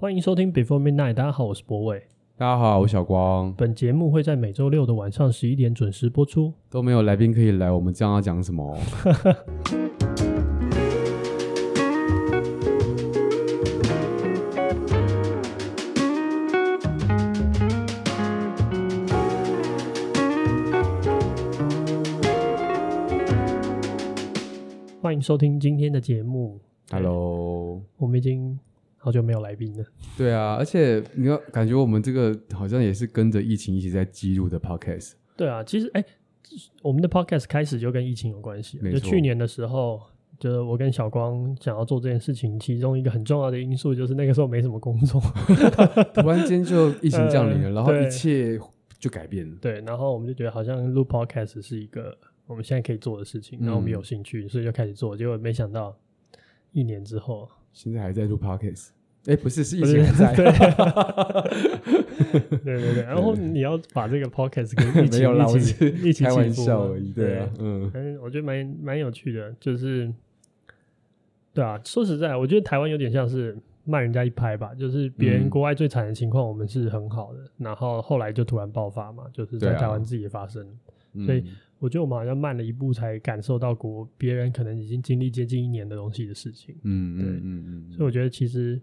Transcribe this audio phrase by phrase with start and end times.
[0.00, 2.04] 欢迎收听 Before Midnight，大家好，我是博伟。
[2.36, 3.52] 大家好，我是小光。
[3.54, 6.54] 本节目会在每周六的晚上十一点准时播出。
[6.70, 8.74] 都没有来宾可以来，我们这样要讲什么？
[25.02, 26.60] 欢迎收听今天的节目。
[26.92, 28.60] Hello，我们已经。
[28.98, 29.84] 好久没有来宾了。
[30.16, 35.12] 对啊，而且你要感觉我们这个好像也是跟着疫情一起在记录的 podcast。
[35.36, 36.04] 对啊，其实哎，
[36.82, 38.78] 我们的 podcast 开始就跟疫情有关系。
[38.92, 40.00] 就去年的时候，
[40.38, 45.20] 就是我跟小光想要做这件事情，其中一个很重要的因素就是那个时候没什么工作，
[46.14, 48.58] 突然间就疫情降临了，呃、然后一切
[48.98, 49.56] 就改变了。
[49.60, 55.16] 对，然后我们就觉得好像录 podcast 是一个我们现在可以做的事情，然后我们有兴趣，嗯、所以就开始做。
[55.16, 55.96] 结果没想到
[56.72, 58.88] 一年之后，现在还在录 podcast。
[59.28, 60.34] 哎，不是，是疫情在。
[60.34, 60.46] 对，
[62.64, 63.02] 对对对。
[63.02, 67.12] 然后你要把这个 podcast 跟疫情一起一起开玩笑而已。
[67.12, 70.10] 对啊，嗯，我觉得蛮蛮有趣的，就是，
[71.52, 80.66] 对啊，说实在，我觉得台湾有点像是慢人家一拍吧，就是别人国外最惨的情况，我们是很好的，然后后来就突然爆发嘛，就是在台湾自己也发生，
[81.26, 81.44] 所以
[81.78, 86.74] 我觉得我们好像慢了一步才感受到国别人可能已经经历接近一年的东西的事情。
[86.84, 88.80] 嗯，对，嗯嗯，所以我觉得其实。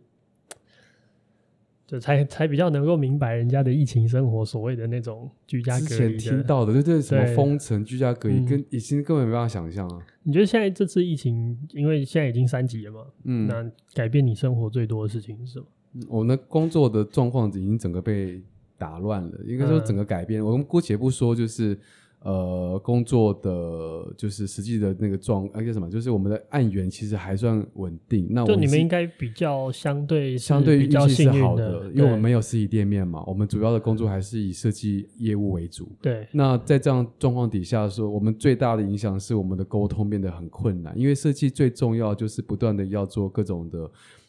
[1.87, 5.87] 就才才比较能够明白人家的疫情生活，所谓的那种居家隔离。
[5.87, 9.99] 之前听到的，对对，什么封城、居家隔离，跟已经根本没办法想象啊。
[10.23, 13.01] 你觉得现在这次疫情，因为现在已经三级了嘛？
[13.25, 15.65] 嗯，那改变你生活最多的事情是什么？
[16.09, 18.41] 我那工作的状况已经整个被
[18.77, 20.43] 打乱了，应该说整个改变。
[20.43, 21.77] 我们姑且不说，就是。
[22.25, 25.87] 呃，工作的就是实际的那个状，那、啊、叫什么？
[25.87, 28.25] 就是我们的案源其实还算稳定。
[28.31, 33.23] 那我就你们应该比较相对相对运气是好的，的因为我们没有实体店面嘛。
[33.27, 35.87] 我们主要的工作还是以设计业务为主。
[36.01, 36.27] 对。
[36.31, 43.87] 那在这样状况底下说，我们最大的影响是我们的沟通变得很困难，因为设计最重要就是不断的要做各种的。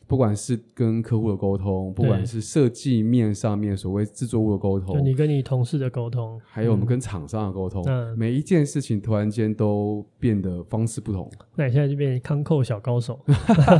[0.08, 11.28] 不管是跟客户的沟通，不管是设计面上面所谓制作物的沟通，就你跟你同事的沟通，还有我们跟厂商的沟通，嗯，每一件事情突然间都变得方式不同。
[11.56, 13.18] 那你现在就变成康扣小高手，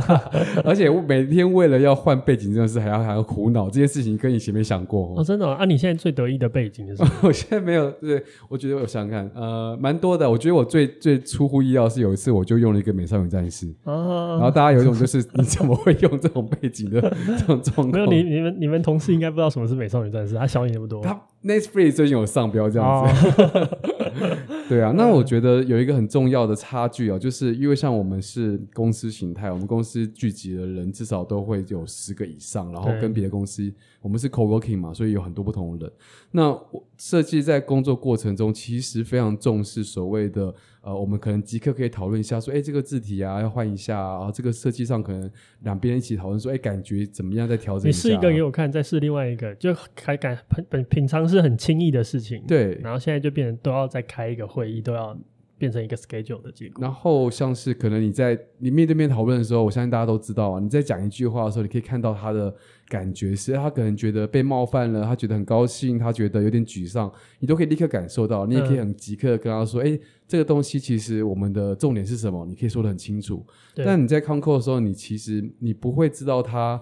[0.65, 5.23] 而且我每天为了要换背景，真的是还要还要苦恼这件事情，跟以前没想过哦。
[5.23, 5.63] 真的啊？
[5.63, 7.11] 你现在最得意的背景是什么？
[7.23, 10.29] 我现在没有，对，我觉得我想想看，呃，蛮多的。
[10.29, 16.16] 我觉得我最最出乎意料是有一次我就用了一个美少女战士，哦，然后大家有一种就是 你怎么会用？
[16.21, 17.01] 这种背景的
[17.37, 21.01] 这种状况，没有你你们你们同事应该不知道什么是美少女战士，他小你那么多。
[21.01, 23.69] 他 Netflix 最近有上标这样子，哦、
[24.67, 24.91] 对啊。
[24.97, 35.93] 那我觉得有一个很重要的差距啊，就是因为像我们是公司形态，我们公司聚集的人至少都会有十个以上，然后跟别的公司，我们是 co-working 嘛，所以有很多不同的人。
[36.31, 36.59] 那
[36.97, 40.53] 设计在工作过程中，其实非常重视所谓的。
[40.87, 45.29] 呃，我们可能即刻可以讨论一下，说，哎，这个字体啊要换一下啊，然后这个设计上可能
[45.63, 47.45] 两边一起讨论，说，哎，感觉怎么样？
[47.45, 48.07] 再调整一下。
[48.07, 52.75] 你试一个给我看，再试另外一个，就还感本本平常是很轻易的事情，对。
[52.75, 55.17] 然后现在就变成都要再开一个会议，都要
[55.57, 56.81] 变成一个 schedule 的结果。
[56.81, 62.55] 然后像是可能你在你面对面讨论的时候，我相信大家都知道啊，你在讲一句话的时候，你可以看到他的。
[62.89, 73.45] 感觉是他可能觉得被冒犯了，他觉得很高兴，他觉得有点沮丧，你都可以立刻感受到，你也可以很即刻跟他说：“哎、嗯，这个东西其实我们的重点是什么？”你可以说的很清楚。
[73.75, 76.81] 但你在 concall 的时候，你其实你不会知道他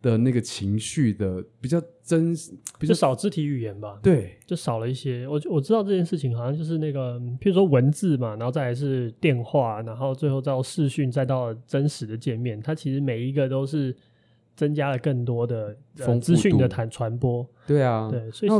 [0.00, 3.98] 的那个情绪的比较真实，比较少肢体语言吧？
[4.02, 5.26] 对，就少了一些。
[5.26, 13.96] 我我知道这件事情好像就是那个，譬如说文字嘛，然后再来是电话，然后最后到视讯，再到真实的见面，它其实每一个都是。
[14.54, 15.74] 增加了更多的
[16.20, 18.52] 资讯的传传播，对啊，对，所以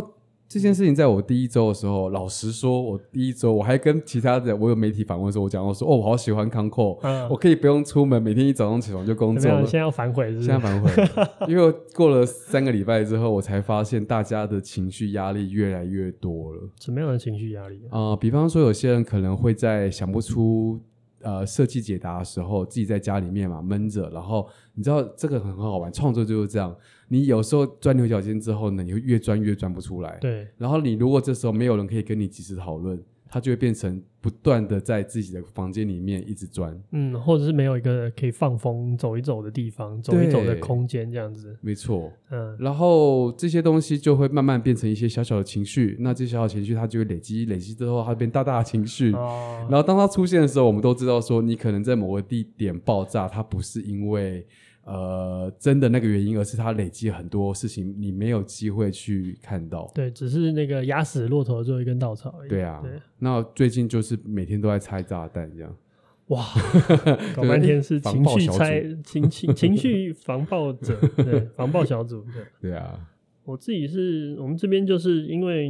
[0.52, 9.62] 这件事情在我第一周的时候，老实说，我第一周我还跟其他的我有媒体访问的时候，我讲我说哦，我好喜欢 Concall，嗯，我可以不用出门，每天一早上起床就工作了。
[9.62, 10.46] 现在要反悔是不是？
[10.48, 10.90] 现在反悔，
[11.48, 16.68] 因为过了三个礼拜之后，我才发现大家的情绪压力越来越多了。
[16.78, 18.10] 什么样的情绪压力啊？
[18.10, 20.78] 呃，比方说有些人可能会在想不出。
[21.24, 24.44] 呃，设计解答的时候，自己在家里面嘛闷着，然后
[24.74, 26.74] 你知道这个很很好玩，创作就是这样。
[27.12, 30.16] 你有时候钻牛角尖之后呢，你会越钻越钻不出来。
[30.20, 30.48] 对。
[30.56, 32.98] 然后你如果这时候没有人可以跟你及时讨论。
[33.34, 41.56] 他就会变成不断的在自己的房间里面一直钻，嗯，或者是没有一个可以放风走一走的地方，走一走的空间这样子。
[41.62, 49.14] 没错，嗯，然后这些东西就会慢慢变成一些小小的情绪，那这些小小情绪它就会累积，累积之后它变大大的情绪。
[49.14, 54.46] 哦，然后当它出现的时候，我们都知道说，你可能在某个地点爆炸，它不是因为
[54.84, 59.90] 呃真的那个原因，而是它累积很多事情，你没有机会去看到。
[59.94, 62.48] 对，只是那个压死骆驼的最后一根稻草而已。
[62.48, 62.92] 对啊，对。
[63.18, 65.76] 那最近就是每天都在拆炸弹这样。
[66.28, 66.46] 哇，
[67.36, 72.24] 搞半天是情绪拆情情情绪防爆者， 对，防爆小组，
[72.60, 72.70] 对。
[72.70, 72.98] 对啊，
[73.44, 75.66] 我自己是我们这边就是因为，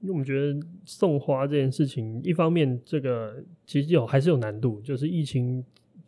[0.00, 5.62] 因为我们觉得送花这件事情，一方面这个其实有还是有难度，就是疫情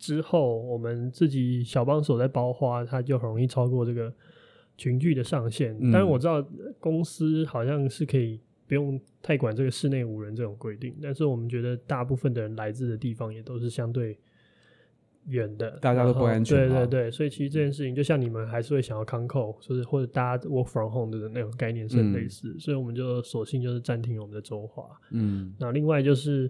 [0.05, 4.13] 之后，我们自己小帮手在包花，它就很容易超过这个
[4.77, 5.77] 群聚的上限。
[5.91, 6.45] 但是我知道
[6.79, 8.39] 公司好像是可以。
[8.65, 14.17] 不用太管这个室内五人这种规定，但是我们觉得大部分的人来自的地方也都是相对
[15.27, 16.69] 远的，大家都不安全。
[16.69, 24.89] 对对对，所以其实这件事情，就像你们还是会想要 control，就是或者大家 work from home 的那种概念是很类似，嗯、所以我们就索性就是暂停我们的周华。
[25.11, 26.49] 嗯，那另外就是，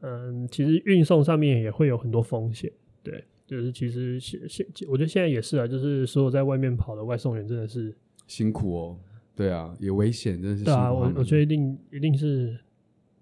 [0.00, 2.72] 嗯，其实运送上面也会有很多风险。
[3.02, 7.96] 对，就是其实现现我觉得现在也是啊，就是所有在外面跑的外送员真的是
[8.26, 8.98] 辛苦哦。
[9.34, 10.64] 对啊，也危险，真的是。
[10.64, 12.58] 对啊，我我觉得一定一定是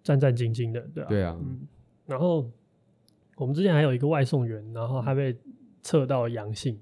[0.02, 1.06] 战战兢兢的，对啊。
[1.08, 1.60] 对啊，嗯。
[2.06, 2.50] 然后
[3.36, 5.36] 我们之前还有一个外送员，然后他被
[5.82, 6.78] 测到阳性，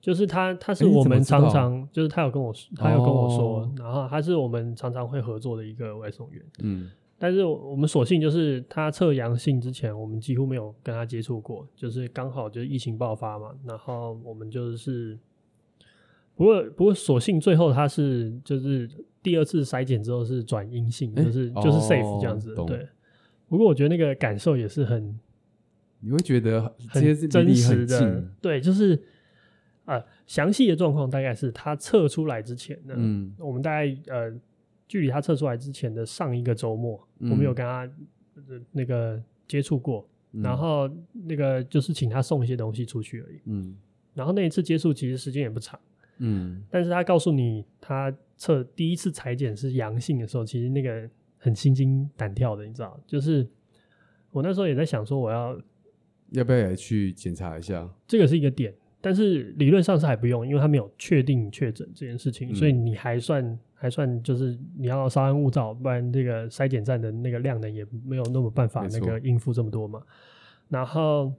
[0.00, 6.90] 就是他他是我们常常就是他有跟我他有跟我说，哦，然后他是我们常常会合作的一个外送员，嗯。
[7.18, 15.18] 但是我们所幸就是他测阳性之前，我们几乎没有跟他接触过，就是刚好就是疫情爆发嘛，然后我们就是。
[16.34, 18.86] 不过，不过，所幸最后他是就是
[19.22, 22.52] 第二次筛检之后是转阴性，欸、就是就是 safe 这样子。
[22.58, 22.86] 哦、对。
[23.48, 25.18] 不过我觉得那个感受也是很，
[26.00, 28.22] 你会觉得很真实的。
[28.42, 29.02] 对，就是
[29.86, 34.30] 啊，详细的状况大概是他测出来之前呢，嗯，我们大概呃，
[34.86, 37.90] 距离他测出来之前的上一个周末，嗯、我们有跟他
[38.72, 43.40] 那个接触过，嗯、然后那个就是请他送一些东西出去而已。
[43.46, 43.76] 嗯。
[44.14, 45.78] 然后那一次接触其实时间也不长。
[46.18, 51.06] 嗯，但是他告诉你，他测第一次裁剪是阳性的时候，其实那个
[51.36, 52.98] 很心惊胆跳的，你知道？
[53.06, 53.46] 就是
[54.30, 55.60] 我那时候也在想说，我要
[56.30, 57.86] 要不要也去检查一下？
[58.06, 58.74] 这个是一个点，
[59.06, 70.02] 但是理论上是还不用，因为他没有确定确诊这件事情，嗯、所以你还算还算就是你要稍安勿躁，不然这个筛检站的那个量呢也没有那么办法那个应付这么多嘛。
[70.68, 71.32] 然后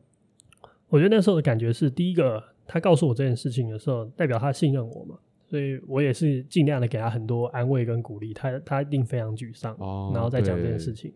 [0.88, 2.42] 我觉得那时候的感觉是，第一个。
[2.70, 5.16] 他告诉我这件事情的时候，代表他信任我嘛，
[5.50, 8.34] 所以我也是尽量的给他很多安慰跟鼓励。
[8.34, 11.14] 他他一定非常沮丧，哦、然后再讲这件事情。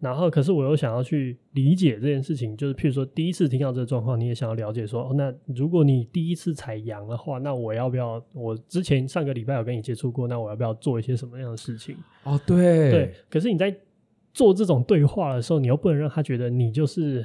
[0.00, 8.20] 然后，可是我又想要去理解这件事情，就是譬如说第一次听到这个状况，你也想要了解说，哦，那如果你第一次采阳的话，那我要不要？
[8.32, 11.94] 我之前上个礼拜有跟你接触过，那我要不要做一些什么样的事情？
[12.24, 13.14] 哦，对对。
[13.28, 13.76] 可是你在
[14.32, 17.24] 做这种对话的时候，你又不能让他觉得你就是。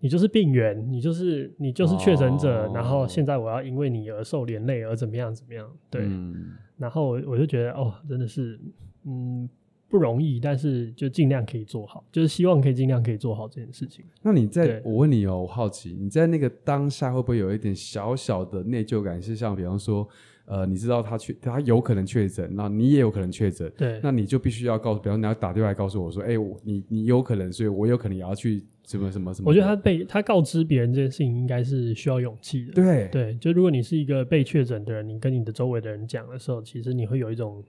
[0.00, 5.66] 你就是病源，你就是你就是确诊者，哦、然后现在我要因为你而受连累而怎么样怎么样？
[5.88, 8.60] 对，嗯、然后我就觉得哦，真的是
[9.06, 9.48] 嗯
[9.94, 14.04] 不容易，但是就尽量可以做好，就是希望可以尽量可以做好这件事情。
[14.22, 19.22] 那你在我问你哦，我好奇你在那个当下会不会有一点小小的内疚感？
[19.22, 20.08] 是像比方说。
[20.46, 29.48] 呃，你知道他确，他有可能确诊，那你也有可能确诊，对，那你就必须要告诉，比方你要打电话来告诉我说，哎、欸，我你你有可能，所以我有可能也要去什么什么什么。
[29.48, 32.74] 我觉得他被他告知别人这件事情，应该是需要勇气的。
[32.74, 37.64] 对对，就如果你是一个被确诊的人，你跟你的周围的人讲的时候，其实你会有一种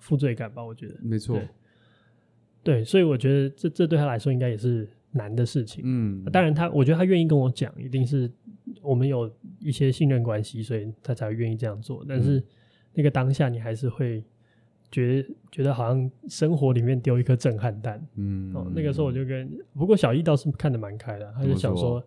[0.00, 0.64] 负罪感吧？
[0.64, 1.38] 我觉得没错。
[2.64, 5.84] 对，所以我觉得这这对他来说应该也是难的事情。
[5.86, 8.28] 嗯，当然他，我觉得他愿意跟我讲，一定是。
[8.80, 9.30] 我们有
[9.60, 12.04] 一些信任关系，所以他才会愿意这样做。
[12.06, 12.42] 但是
[12.92, 14.22] 那个当下，你还是会
[14.90, 18.02] 觉得觉得好像生活里面丢一颗震撼弹。
[18.16, 22.02] 嗯，哦，那个时候我就跟，不过小易倒是看得蛮开的，他就想说，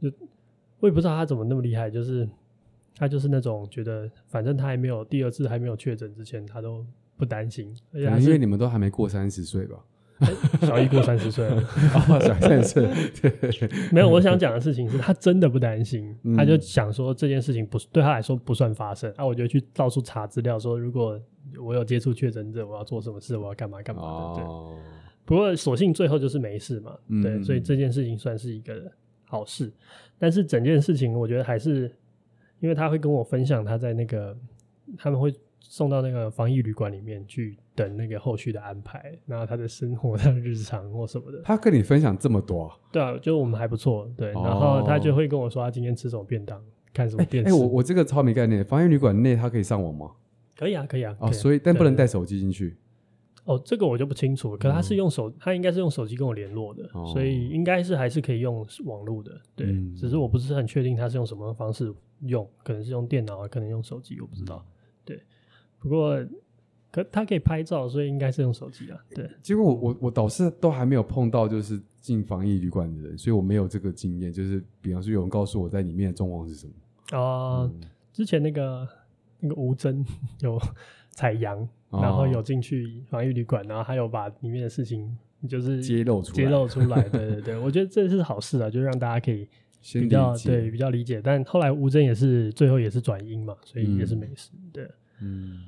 [0.00, 0.10] 就
[0.80, 2.28] 我也不知道他怎么那么厉害，就是
[2.96, 6.84] 他就是那种觉得，反正他还没有第二次还没有确诊之前，他都
[7.16, 7.74] 不担心。
[7.92, 9.78] 而且因为你们都还没过三十岁吧？
[10.62, 11.56] 小一过三十岁了，
[11.92, 12.88] 哦，小三十岁，
[13.20, 14.08] 对，没有。
[14.08, 19.12] 我想讲的事情是他真的不担心，嗯、他就想说这件事情不对他来说不算发生。
[19.18, 21.20] 啊，我就去到处查资料，说如果
[21.62, 24.36] 我有接触确诊者，我要做什么事，我要干嘛干嘛的。
[24.36, 24.74] 对，哦、
[25.26, 28.90] 不过所幸最后就是没事嘛，对，嗯、所以这件事情算是一个
[29.26, 29.70] 好事。
[30.18, 31.94] 但是整件事情，我觉得还是
[32.60, 34.34] 因为他会跟我分享他在那个
[34.96, 35.30] 他们会。
[35.60, 41.40] 送到那个防疫旅馆里面去等那个后续的安排，然后他的生活、他的日常或什么的。
[41.42, 42.72] 他跟你分享这么多？
[42.92, 44.10] 对啊，就我们还不错。
[44.16, 47.50] 对，哦、然后他就会跟我说他今天吃什么便当，看什么电视。
[47.50, 50.12] 哎、欸欸，我我这个超没概念，防疫旅馆内他可以上网吗？
[50.56, 51.14] 可以啊，可以啊。
[51.20, 52.76] 哦，所以但不能带手机进去。
[53.44, 54.56] 哦，这个我就不清楚。
[54.56, 59.30] 可他是用手，他应该是用手机跟我联络的，所以应该是还是可以用网络的。
[59.54, 64.64] 对，只是我不是很确定他是用什么方式用，可能是用电脑，可能用手机，我不知道。
[65.04, 65.20] 对，
[65.78, 66.18] 不过
[66.90, 68.98] 可他可以拍照，所以应该是用手机啊。
[69.14, 74.32] 对，结果我我我倒是都还没有碰到就是进防疫旅馆的人，所以我没有这个经验。
[74.32, 77.70] 就是比方说有人告诉我在里面的状况是什么啊？
[78.12, 78.88] 之前那个
[79.40, 80.04] 那个吴峥
[80.40, 80.60] 有
[81.10, 81.68] 采阳。
[81.88, 85.16] 然后有进去防疫旅馆，然后还有把里面的事情
[85.48, 87.00] 就是揭露出来，揭露出来。
[87.08, 89.48] 对对对，我觉得这是好事啊，就让大家可以
[89.94, 91.22] 比较对比较理解。
[91.22, 94.50] 但后来吴征也是最后也是转阴嘛，所以也是没事。
[94.54, 95.60] 嗯、对，嗯，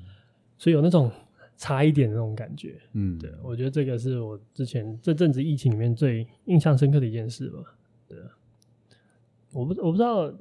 [0.57, 1.11] 所以有那种
[1.57, 2.81] 差一点的那种感觉。
[2.93, 7.59] 嗯，对，我觉得这个是我之前这阵子疫情里面最印象深刻的一件事吧。
[8.07, 8.19] 对，
[9.53, 10.33] 我不我不知道，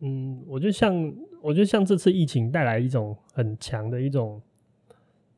[0.00, 4.40] 嗯，我觉得像我觉得像这次疫情带来一种很强的一种。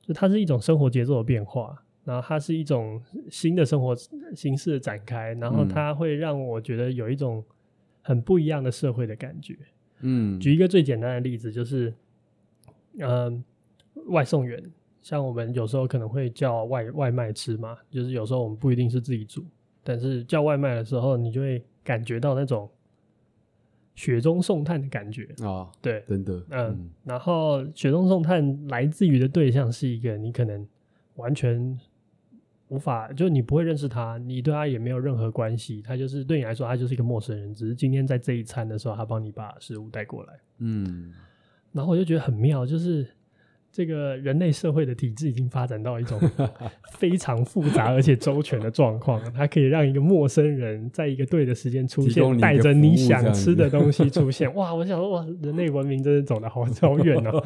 [0.05, 3.95] 就它是一种生活节奏的变化，然后它是一种新的生活
[4.35, 7.41] 形式的展开，然后它会让我觉得有一种
[8.01, 9.57] 很不一样的社会的感觉。
[10.01, 11.95] 嗯，举一个最简单的例子，就是，嗯、
[12.99, 13.33] 呃，
[14.07, 14.63] 外送员，
[15.01, 19.45] 像我们有时候可能会叫外外卖吃嘛，就是有时候我们不一定是自己煮，
[19.83, 22.71] 但是叫外卖的时候，你就会感觉到那种。
[23.95, 25.25] 雪中送炭的感觉。
[25.43, 30.67] 啊，哦、对，真的，嗯，嗯，然后雪中送炭来自于的对象是一个你可能
[31.17, 31.79] 完全
[32.69, 41.13] 无法，就你不会认识他，你对他也没有任何关系，他就是对你来说，他就是一个陌生人，只是今天在这一餐的时候，他帮你把食物带过来，嗯，
[41.73, 43.07] 然后我就觉得很妙，就是。
[43.75, 46.21] 这个人类社会的体制已经发展到一种
[46.93, 54.55] 非常复杂而且周全的状况，它可以让一个陌生人在一个对的时间出现，带着你想吃的东西 出现。
[54.55, 57.43] 哇，我想说，哇，人类文明真是走得好 超远哦。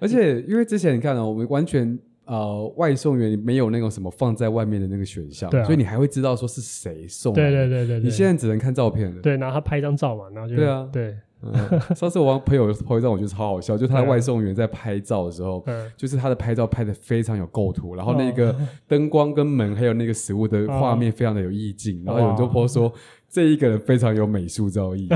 [0.00, 7.32] 而且因为之前你看啊，我们完全呃外送员没有那种什么放在外面的那个选项，所以你还会知道说是谁送。
[7.32, 9.22] 对对对对，你现在只能看照片了。
[9.22, 11.16] 对，然后他拍一张照嘛，然后就对啊，对。
[11.42, 18.54] 嗯、上次我朋友拍一张，我觉得超好笑，就他的外送员在拍照的时候，嗯、就是他的拍照拍的非常有构图，然后那个
[18.86, 22.92] 灯光跟门还有那个食物的画面非常的有意境，哦、然后有人就 po 说。
[23.32, 25.08] 这一个人非常有美术造诣，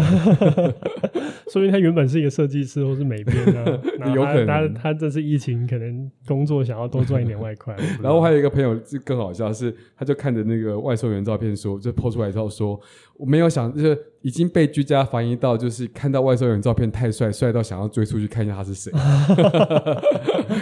[1.52, 4.08] 说明他原本是一个设计师或是美编呢、啊。
[4.16, 7.76] 有可能他他这次疫情可能工作想要多赚一点外快。
[8.02, 12.80] 然后还有一个朋友就更好笑，是他就看着那个外送员照片说，就 po 出来之后说，
[13.18, 18.90] 我没有想就是已经被居家防疫到，就是看到外送员照片太帅，帅到想要追出去看一下他是谁。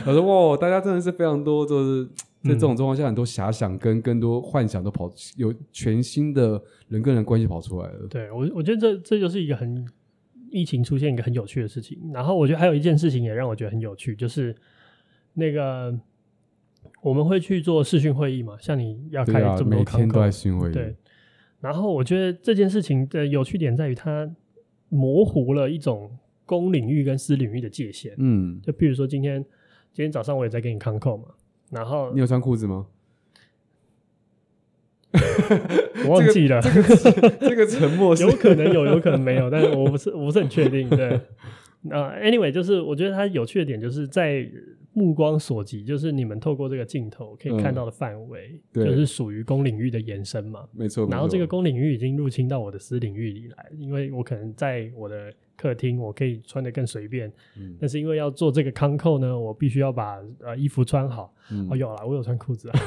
[0.04, 2.08] 他说哇，大家真的是非常多，就是。
[2.46, 6.62] 在这种状况下，很多遐想跟更多幻想都跑，有全新的
[6.94, 8.06] 人跟人关系跑出来了。
[8.08, 9.86] 对，我我觉得这这就是一个很
[10.50, 11.98] 疫情出现一个很有趣的事情。
[12.12, 14.54] 然后我觉得还有一件事情也让我觉得很有趣，就是
[15.34, 15.98] 那个
[17.02, 20.72] 我们会去做视讯会议嘛，像你要开这么多，每天都在视讯会议。
[20.72, 20.94] 对。
[21.60, 24.30] 然后我觉得这件事情的有趣点在于，它
[24.88, 26.10] 模糊了一种
[26.46, 28.14] 公领域跟私领域的界限。
[28.18, 28.60] 嗯。
[28.62, 29.42] 就比如说今天
[29.92, 31.28] 今天早上我也在跟你 con call 嘛。
[31.70, 32.86] 然后你有穿裤子吗？
[36.06, 36.61] 我忘记了。
[36.61, 40.88] 这个这个、这个沉默有可能有，有可能没有，但是我不是我不是很确定。
[40.90, 41.21] 对，
[41.83, 44.47] 那 anyway 就是我觉得它有趣的点就是在
[44.92, 50.64] 目光所及，就是你们透过这个镜头可以看到的范围，嗯、就是属于公领域的延伸嘛。
[50.73, 51.09] 没错。
[51.11, 55.33] 然后这个公领域已经入侵到我的私领域里来，因为我可能在我的。
[55.64, 61.33] 客厅我可以穿的更随便，嗯、但是因为要做这个 con call 呢，我必须要把呃衣服穿好。
[61.50, 62.78] 嗯、哦，有了，我有穿裤子啊。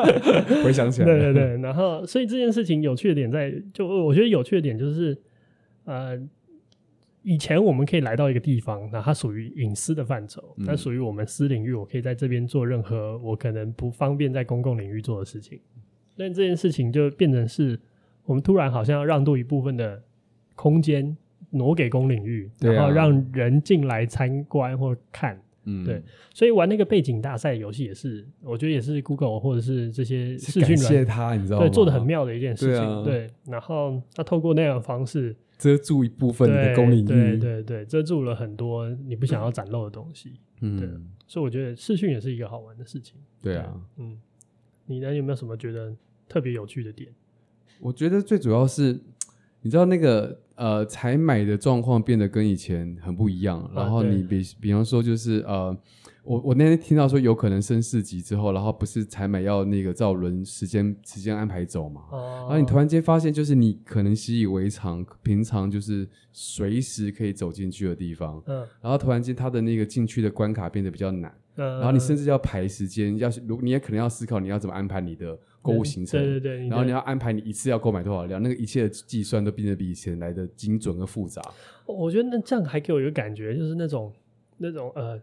[0.62, 5.16] 回想起来，对对对，然后所以这件事情有趣的点在，就我觉得有趣的点就是，
[5.86, 6.20] 呃，
[7.22, 15.58] 以前我们可以来到一个地方，那它属于隐私的范畴，它属于我们私领域，我可以在这边做任何我可能不方便在公共领域做的事情。
[16.14, 17.80] 但这件事情就变成是
[18.26, 20.02] 我们突然好像要让渡一部分的
[20.54, 21.16] 空间。
[21.50, 26.02] 挪给公领域，然后让人进来参观或看，嗯，对，
[26.34, 31.66] 所以玩那个背景大赛游戏也是，我觉得也是 Google 或者是这些视讯软谢他，你知道吗？
[31.66, 33.30] 对，做的很妙的一件事情，对，对。
[33.46, 40.88] 然后他透过那样的方式遮住一部分的公领域，对对对，遮住了很多你不想要展露的东西，嗯，对。
[41.26, 44.18] 所以我觉得视讯也是一个好玩的事情，对啊，嗯，
[44.86, 45.94] 你呢有没有什么觉得
[46.28, 47.10] 特别有趣的点？
[47.80, 49.00] 我觉得最主要是。
[49.60, 55.74] 你知道那个呃采买的状况变得跟以前很不一样，然后你比比方说就是呃，
[56.24, 62.02] 我我那天听到说有可能升四级之后，然后不是采买要那个照轮时间时间安排走嘛？
[62.10, 62.38] 哦。
[62.40, 68.42] 然后你突然间发现，就是你可能习以为常，平常就是随时可以走进去的地方。
[68.46, 68.66] 嗯。
[68.82, 71.32] 然后突然间，它的那个进去的关卡变得比较难。
[71.56, 71.78] 嗯。
[71.78, 75.38] 然后你甚至要排时间，要如你也可能要思考你要怎么安排你的
[75.72, 76.20] 购物行程。
[76.20, 76.68] 对对对。
[76.68, 81.42] 然后你要安排你一次要购买多少量，那个一切的计算都变得比以前来的精准和复杂。
[81.86, 84.12] 我觉得那这样还给我一个感觉，就是那种
[84.56, 85.20] 那种呃。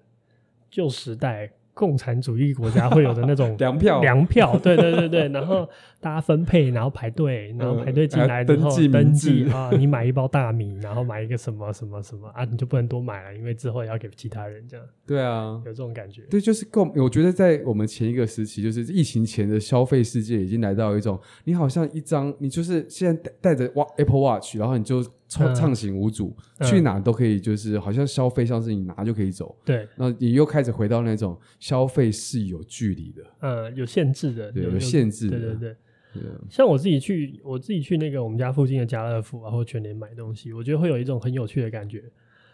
[0.71, 14.85] 旧时代共产主义国家会有的那种 粮票，粮票，对对对对， 然后大家分配，然后排队，然后排队进来之后登记啊，你买一包大米，然后买一个什么什么什么啊，你就不能多买了，因为之后要给其他人这样。
[15.05, 16.21] 对啊，有这种感觉。
[16.29, 25.05] 对，就是购，我觉得在我们前一个时期，就是疫情前的消费世界，已经来到一种，你好像一张，你就是现在带着 Apple Watch，然后你就。
[25.35, 29.53] 畅畅行无阻，嗯，去哪都可以，就是好像消费像是你拿就可以走。
[29.65, 35.39] 对，那你又开始回到那种消费是有距离的，嗯，有限制的，对，有限制的。
[35.39, 35.75] 对对
[36.13, 42.01] 对，像我自己去，我自己去那个我们家附近的家乐福啊，或全年买东西，我觉得会有一种很有趣的感觉，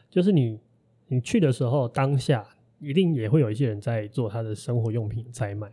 [0.09, 0.59] 就是你
[1.07, 2.43] 你去的时候，当下
[2.79, 5.71] 一定也会有一些人在做他的生活用品在卖，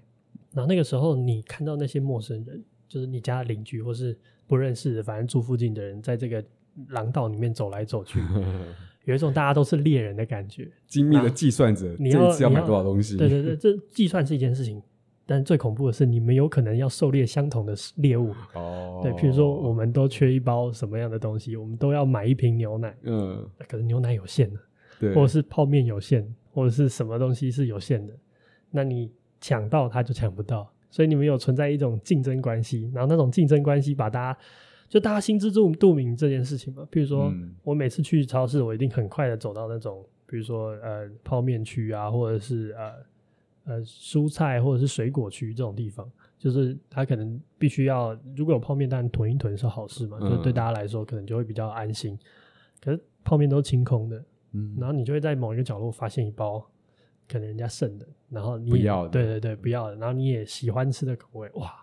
[0.52, 4.14] 然后那个时候你看到那些陌生人，就是你家邻居或是
[4.46, 6.44] 不认识的，反正住附近的人，在这个。
[6.88, 8.20] 廊道里面走来走去，
[9.04, 13.16] 有一种大家都是猎人的感觉，精密的计算着你这次要买多少东西。
[13.16, 14.82] 对对对，这计算是一件事情，
[15.24, 18.34] 但最恐怖的是你们有可能要狩猎相同的猎物。
[18.54, 22.94] 哦，对，譬如说我们都缺一包什么样的东西，我们都要买一瓶牛奶。
[23.02, 24.60] 嗯，可是牛奶有限的，
[25.00, 28.12] 对，或者是泡面有限，或者是什么东西是有限的，
[28.70, 34.38] 那你抢到它就抢不到，所以你们有存在一种竞争关系，然后那种竞争关系把大家。
[34.88, 37.30] 就大家心知肚明这件事情嘛，比如说
[37.62, 42.94] 我每次去超市，我一定很快的走到那种，比如说呃泡面区啊，或者是呃
[43.64, 52.18] 呃蔬菜或者是水果区这种地方，就是他可能必须要如果有泡面，但囤一囤是好事嘛，就对大家来说可能就会比较安心。
[52.80, 56.64] 可是泡面都清空的，嗯，然后你就会在某一个角落发现一包
[57.28, 61.74] 可能人家剩的，然后你不要的，对对对，不要的，然后你也喜欢吃的口味，哇，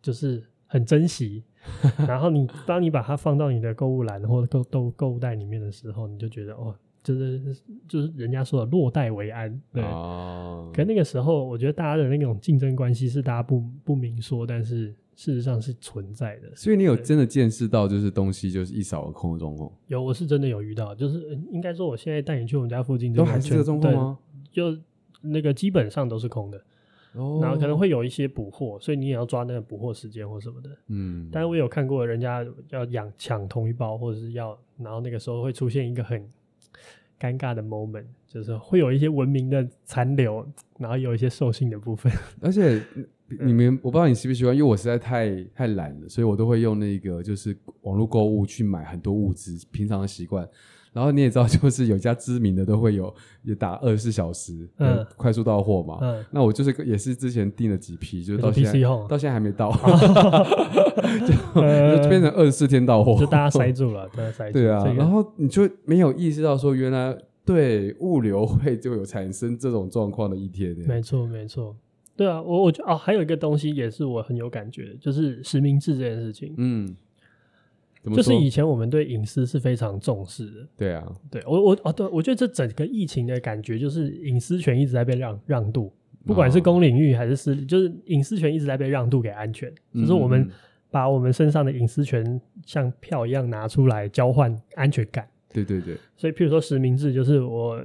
[0.00, 1.42] 就是很珍惜。
[2.06, 7.40] 然后你当你把它放到你的购物篮或者购购购物袋里面的时候，你就觉得哦，就是
[7.88, 9.82] 就是人家说的落袋为安，对。
[9.82, 10.70] 哦。
[10.74, 16.54] 可那个时候，我觉得大家的那种竞争关系是大家不不明说，但是事实上是存在的。
[16.54, 19.70] 所以你有真的见识到，就是东西就是一扫而空的状况？
[19.86, 24.18] 有，我是真的有遇到，就是应该说，我现在带你去我们家附近，都还是这个状况吗？
[24.50, 24.76] 就
[25.22, 26.60] 那个基本上都是空的。
[27.40, 30.70] 然后可能会有一些补货，所以你也要抓那个补货时间或什么的。
[30.88, 36.20] 嗯，但是我有看过人家要抢抢同一包，或者是要，然后那个时候会出现一个很
[37.18, 40.46] 尴尬的 moment，就是会有一些文明的残留，
[40.78, 42.12] 然后有一些兽性的部分。
[42.40, 42.82] 而且
[43.40, 50.48] 你们，我不知道你喜不喜欢，因为我实在太太懒了，所以我都会用那个就是网络购物去买很多物资，平常的习惯。
[50.96, 55.98] 然后你也知道，就是有家知名的都会有也打二十四小时，嗯，快速到货嘛。
[56.00, 58.72] 嗯，那我就是也是之前订了几批，就是到现在
[59.06, 59.70] 到现在还没到，
[61.20, 64.54] 就 就变成二十四天到货， 就大家塞住了，大家塞住。
[64.54, 70.74] 对啊，然后你就没有意识到说，原来对物流会就有产生这种状况的一天。
[70.88, 71.76] 没错，没错。
[72.16, 76.54] 对啊，我我觉得哦，还有一个东西也是我很有感觉，就是实名制这件事情。
[76.56, 76.96] 嗯。
[78.14, 80.68] 就是以前我们对隐私是非常重视的。
[80.76, 85.92] 对啊，对我我啊，对我觉得这整个疫情的感觉就是隐私权一直在被让让渡，
[86.24, 89.72] 不管是公领域还是私，就是隐私权一直在被让渡给安全。
[89.94, 90.48] 就是我们
[90.90, 95.26] 把我们身上的隐私权像票一样拿出来交换安全感。
[95.52, 95.96] 对对对。
[96.16, 97.82] 所以，譬如说实名制，就是我。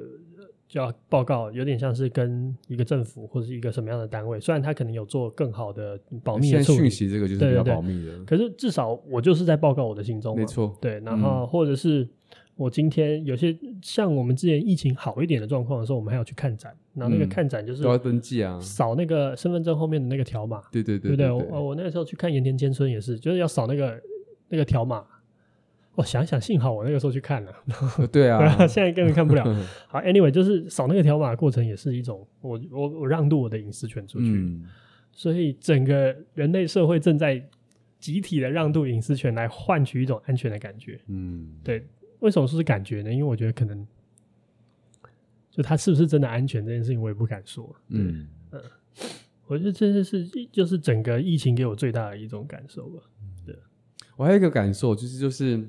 [0.71, 8.05] 就要报告，有点像是跟一个政府或者是一个什么样的单位，虽然他可能有做更好的保密的讯息，这个就是比较保密的。
[8.05, 10.73] 对对对，可是至少我就是在报告我的行踪，没错。
[10.79, 12.07] 对，然后或者是
[12.55, 20.61] 我今天有些像我们之前疫情好一点的状况的时候，我们还要去看展，然后那个看展就是、要登记啊，扫那个身份证后面的那个条码。
[20.71, 21.29] 对对对，对，对？
[21.29, 24.01] 我我那个时候去看盐田千村也是，就是要扫那个
[24.47, 25.03] 那个条码。
[25.95, 27.53] 我、哦、想想，幸好我那个时候去看了。
[28.11, 29.43] 对啊， 现在根本看不了。
[29.89, 34.65] 好，Anyway，就是扫那个条码过程也是一种，我我我让渡我的隐私权出去、嗯，
[35.11, 37.45] 所以整个人类社会正在
[37.99, 40.99] 集体的让渡隐私权来换取一种安全的感觉。
[41.07, 41.85] 嗯，对。
[42.19, 43.11] 为什么说是感觉呢？
[43.11, 43.85] 因为我觉得可能
[45.49, 47.75] 就它是不是真的安全这件事情，我也不敢说。
[47.89, 48.61] 嗯嗯，
[49.47, 53.03] 我觉得这是就是整个疫情给我最大的一种感受吧。
[53.45, 53.53] 对。
[54.15, 55.67] 我还有一个感受，就是就是。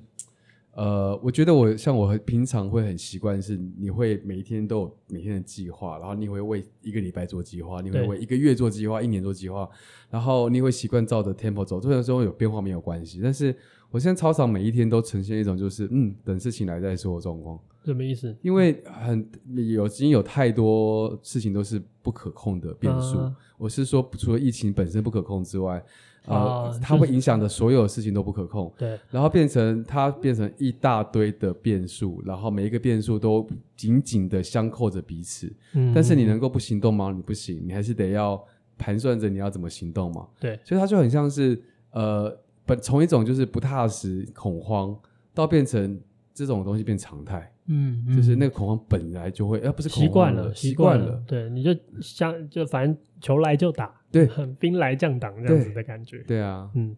[0.75, 9.69] 呃，我觉得我像我平常会很习惯是，你会每一天都有每天的计划，然后你会为一个礼拜做计划，你会为一个月做计划，一年做计划，
[10.09, 11.79] 然后你会习惯照着 tempo 走。
[11.79, 13.55] 虽然说有变化没有关系，但是
[13.91, 17.61] 我现在操场每一天都呈现一种就是，嗯，等事情来再说的状况。
[17.85, 18.35] 什么意思？
[18.41, 23.19] 因为很有已经有太多事情都是不可控的变数。
[23.19, 25.85] 啊、我是说，除了疫情本身不可控之外。
[26.27, 37.13] 呃，啊、它会影响的所有事情都不可控，对，然后变成它变成一大堆的变数，然后每一个变数都紧紧的相扣着彼此，嗯，但是你能够不行动吗？
[37.15, 38.43] 你不行，你还是得要
[38.79, 44.97] 盘算着你要怎么行动嘛，对，所以它就很像是呃，本从一种就是不踏实、恐慌，
[45.35, 46.01] 到变成
[46.35, 47.53] 这种东西变常态。
[47.67, 56.97] 嗯，嗯，就是那个恐慌本来就会，而、呃、不是习惯了，习惯了，了，对，你就像就反正球来就打，对，兵来将挡这样子的感觉，对，对啊，嗯，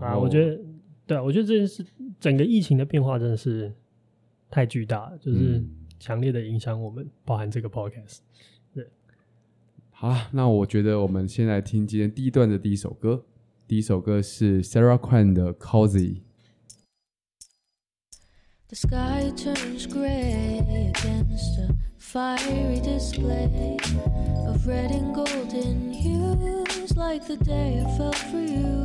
[0.00, 0.60] 啊，我觉得，
[1.04, 1.84] 对啊，我觉得这件事
[2.20, 3.74] 整个疫情的变化真的是
[4.48, 5.60] 太巨大了，就是
[5.98, 8.18] 强烈的影响我们，包含这个 podcast，
[8.72, 8.86] 对，
[9.90, 13.24] 好，那我觉得我们先来听今天第一段的第一首歌，
[13.66, 16.20] 第一首歌是 Sarah Kwan 的 Cozy。
[18.72, 20.64] The sky turns gray
[20.96, 23.76] against a fiery display
[24.48, 28.82] of red and golden hues, like the day I fell for you.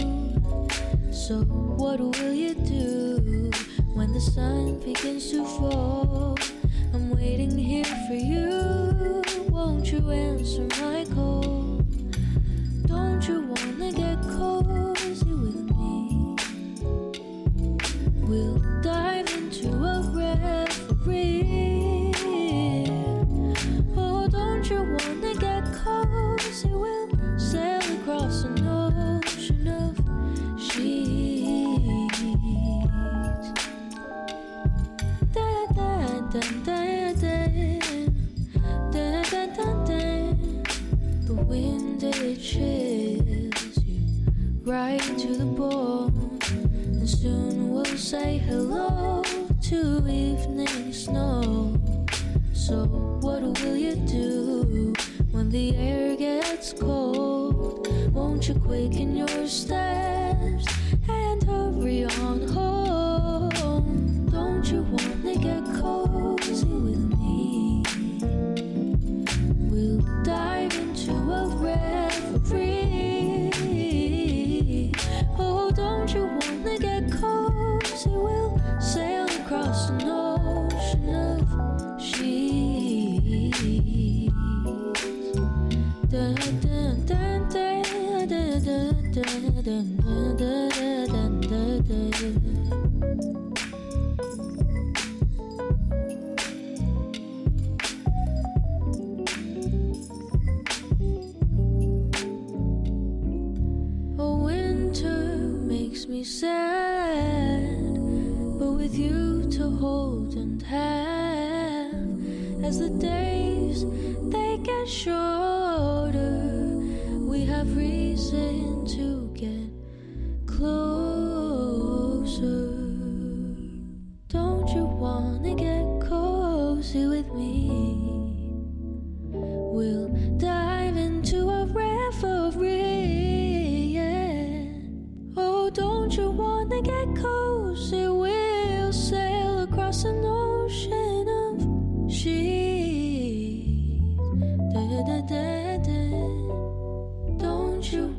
[1.10, 1.40] So,
[1.80, 3.50] what will you do
[3.94, 6.38] when the sun begins to fall?
[6.94, 9.24] I'm waiting here for you.
[9.48, 10.87] Won't you answer my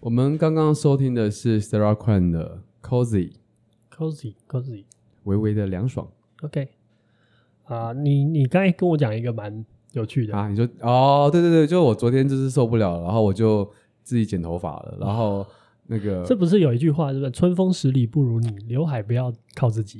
[0.00, 2.62] 我们刚刚收听的是 Sarah Kwan 的
[3.99, 4.83] Cozy，Cozy，Cozy，
[5.25, 6.07] 微微的凉爽。
[6.43, 6.69] OK，
[7.65, 13.69] 啊、uh,，你你刚才跟我讲一个蛮有趣的啊，你说哦，对对对，就我昨天就是受不了了，然后我就
[14.03, 15.45] 自己剪头发了，然后。
[15.91, 19.99] 那个，这不是有一句话，是不是“春风十里不如你”，刘海不要靠自己。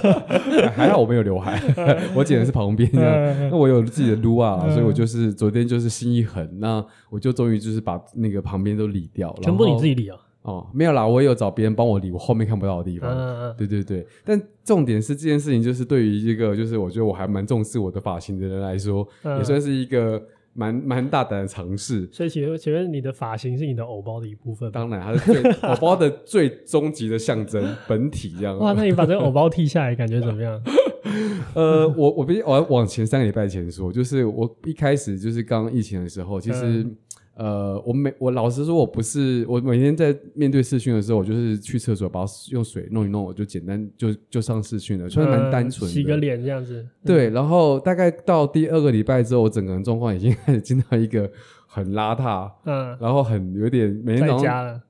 [0.74, 1.60] 还好我没有刘海，
[2.16, 2.90] 我剪的是旁边。
[2.94, 9.38] 那我有自己的撸啊，所以我就是昨天就是心一狠，那我就终于就是把那个旁边都理掉了。
[9.42, 10.18] 全部你自己理啊？
[10.42, 13.10] 哦，没有啦，我也有找别人帮我理我后面看不到的地方。
[13.10, 14.04] 嗯嗯嗯，对对对。
[14.24, 20.20] 但重点是这件事情，就是对于一个就是我觉得我还蛮重视我的发型的人来说，嗯、也算是一个
[20.52, 22.08] 蛮蛮大胆的尝试。
[22.10, 24.72] 所以请问，请问你的发型是你的偶包的一部分吗？
[24.74, 28.58] 当然，它是最 偶包的最终极的象征，本体这样。
[28.58, 30.60] 哇，那你把这个偶包剃下来，感觉怎么样？
[31.54, 36.82] 呃，我我比我要往前三个礼拜前说，就是我一开始就是刚疫情的时候，其实。
[36.82, 36.96] 嗯
[37.34, 46.86] 呃，我每我老实说，我不是我每天在面对视讯的时候，我就是去厕所把用水弄一弄，我就简单就就上视讯了，所以蛮单纯的，洗个脸这样子。
[47.04, 51.30] 对，然后大概到第二个礼拜之后，我整个人状况已经开始进到一个
[51.66, 54.82] 很邋遢，嗯，然后很有点每天早上，家了，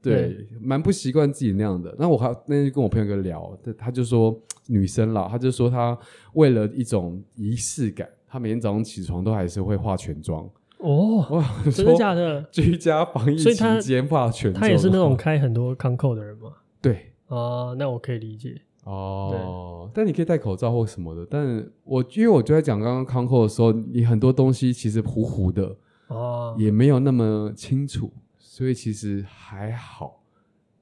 [0.00, 1.92] 对，蛮不习惯自己那样的。
[1.98, 5.98] 那我还那天跟我朋友哥聊，他就说女生啦，他就说他
[6.34, 10.48] 为了一种仪式感，他每天早上起床都还是会化全妆。
[10.78, 12.40] 哦哇，真的假的？
[12.52, 16.52] 居家防疫期间化全妆，他也是那种开很多康扣的人吗？
[16.80, 19.90] 对啊，那我可以理解哦。
[19.92, 21.26] 但你可以戴口罩或什么的。
[21.28, 30.22] 但我因为我就在讲刚刚康扣的时候，你很多东西其实糊糊的哦，也没有那么清楚，所以其实还好。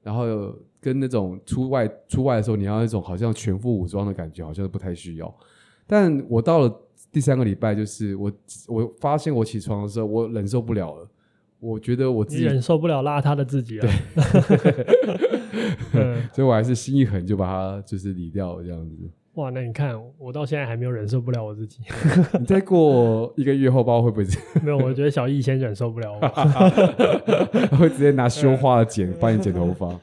[0.03, 0.25] 然后
[0.79, 5.35] 跟那种出外出外的时候，你要那种好像全副武装的感觉，好像不太需要。
[5.87, 6.81] 但我到了。
[7.11, 8.31] 第三个礼拜就是我，
[8.67, 11.07] 我发现我起床的时候，我忍受不了了。
[11.59, 13.89] 我觉得我自己忍受不了邋遢的自己了。
[15.91, 18.95] 对， 所以我还是心一狠就把它就是理掉了这样子。
[19.33, 21.79] 哇，那你看我到现在还没有忍受不了我自己。
[22.39, 24.65] 你再过一个月后，不知道会不会这样？
[24.65, 26.27] 没有，我觉得小易先忍受不了我，
[27.77, 29.99] 会直接拿修花的剪帮你剪头发。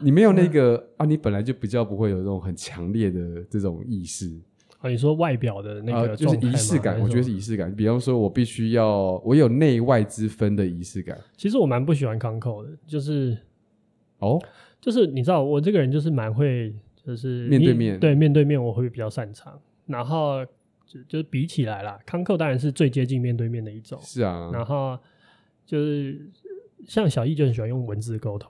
[0.00, 1.06] 你没有那个啊？
[1.06, 4.30] 你本来就比较不会有这种很强烈的这种意识。
[4.78, 7.74] 啊，你说外表的那个、呃、就是仪式感，我觉得是仪式感。
[7.74, 11.18] 比方说，我必须要我有内外之分的仪式感。
[11.36, 13.36] 其实我蛮不喜欢康扣的，就是
[14.18, 14.40] 哦，
[14.80, 16.72] 就是你知道，我这个人就是蛮会，
[17.04, 19.60] 就是面对面，对面对面我会比较擅长。
[19.86, 20.44] 然后
[20.86, 23.98] 就就是比起来啦，康扣当然是最接近面对面的一种。
[24.02, 24.96] 是啊，然后
[25.66, 26.30] 就是
[26.86, 28.48] 像小易就很喜欢用文字沟通。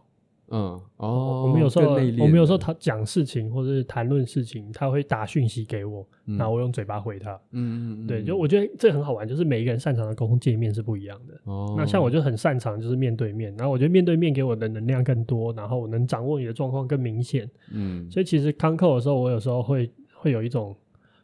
[0.50, 7.38] 嗯哦，我们有时候我们有时候他讲事情或者是谈论事情，他会打讯息给我，嗯、然后我用嘴巴回他。
[7.52, 11.34] 嗯嗯对，就我觉得这很好玩，就是每一个人擅长的沟通界面是不一样的。
[11.44, 17.48] 哦，那像我就很擅长就是面对面，然后我觉得面对面给我的能量更多，然后我能掌握你的状况更明显。
[17.72, 20.74] 嗯，所以其实康扣的时候，我有时候会会有一种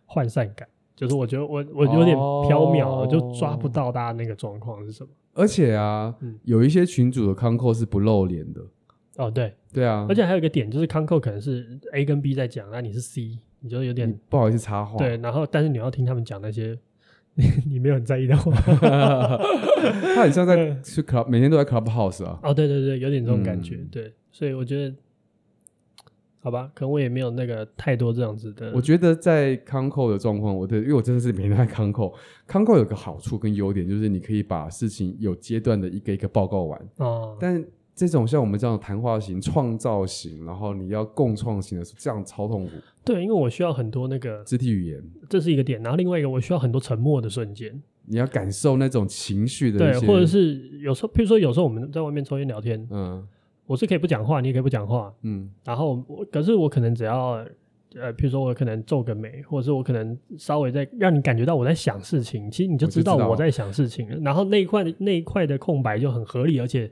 [0.07, 2.15] 涣散感，就是我觉得我我有点
[2.47, 5.09] 飘渺，我、哦、就抓不到大家那个状况是什么。
[5.33, 8.61] 而且啊，嗯、有一些群主的康扣是不露脸的。
[9.17, 14.99] 哦，对对啊，而且还有一个点就是康扣可能是 A 跟 B 在讲，那你是 C，你就有点不好意思插话。
[14.99, 16.77] 对，然后但是你要听他们讲那些
[17.35, 18.51] 你 你没有很在意的话，
[20.17, 22.41] 他很像在 去 club，每天都在 clubhouse 啊。
[22.43, 24.93] 哦，对对对，有点这种感觉，嗯、对，所以我觉得
[26.41, 28.73] 好吧，可能我也没有那个太多这样子的。
[28.75, 32.13] 我觉得在康扣的状况，我的因为我真的是每天在康扣，
[32.49, 37.65] 康扣有个好处跟优点就是你可以把事情有阶段的一个一个报告完哦，但。
[37.95, 42.73] 这种像我们这样谈话型、创造型，然后你要共创型的，是这样超痛苦。
[43.05, 45.83] 对，因为我需要很多那个肢体语言，这是一个点。
[45.83, 47.81] 然后另外一个，我需要很多沉默的瞬间。
[48.07, 53.27] 你要感受那种情绪的，对，或者是有时候，譬如说有时候我们在外面抽烟聊天，嗯，
[53.67, 57.47] 我是可以不讲话，你也可以不讲话，嗯，然后我，可是我可能只要。
[57.97, 66.91] 呃，譬如说我可能皱个眉，或者是我可能稍微在让你感觉到我在想事情，其实你就知道我在想事情，然后那一块那一块的空白就很合理，而且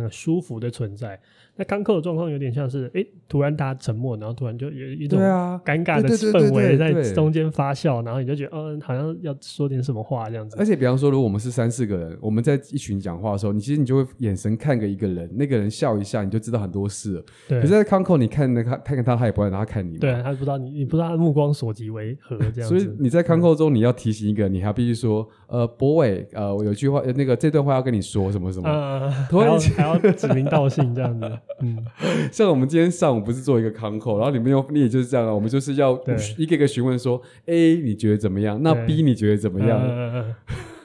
[0.00, 1.18] 很舒服的存在。
[1.54, 5.20] 那康扣的状况有点像是，哎，突然大家沉默，然后突然就有一种
[5.62, 10.56] 尴尬的氛围在中间发酵，然后你就觉得，嗯，好像要说点什么话这样子。
[10.58, 17.24] 而且，比方说，如果我们是三四个人，我们在一群讲话的时候，你其实你就会眼神看个一个人，那个人笑一下，你就知道很多事了。
[17.46, 17.60] 对。
[17.60, 19.98] 可是在康扣，你看那看看看他，他也不会让他看你。
[19.98, 22.68] 对，他不知道你，你不知道他的目光所及为何这样子。
[22.68, 31.84] 所以你在康扣中，你要提醒一个，你还必须说，呃，博伟，呃，我有句话，那个这段话要跟你说什么什么，呃，还要还要指名道姓这样子，嗯。
[32.30, 35.92] 像我们今天上午不是做一个康扣，然后你们又你也就是这样啊，我们就是要
[36.36, 38.60] 一个一个询问说，A 你觉得怎么样？
[38.62, 40.34] 那 B 你觉得怎么样？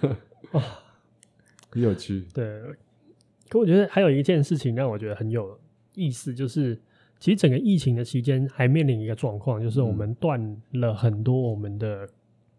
[0.51, 0.63] 哇，
[1.69, 2.25] 很有趣。
[2.33, 2.61] 对，
[3.49, 5.59] 可我觉得还有一件事情让我觉得很有
[5.95, 6.79] 意思，就是
[7.19, 12.07] 其实整个疫情的期间还面临一个状况，就是我们断了很多我们的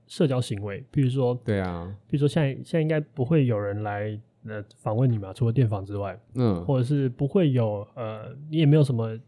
[0.06, 4.18] 社交行为，比如说，对啊，比如说现在现在应该不会有人来。
[4.78, 9.18] 访问你嘛，除了电访之外，嗯，或者是不会有呃，你也没有什么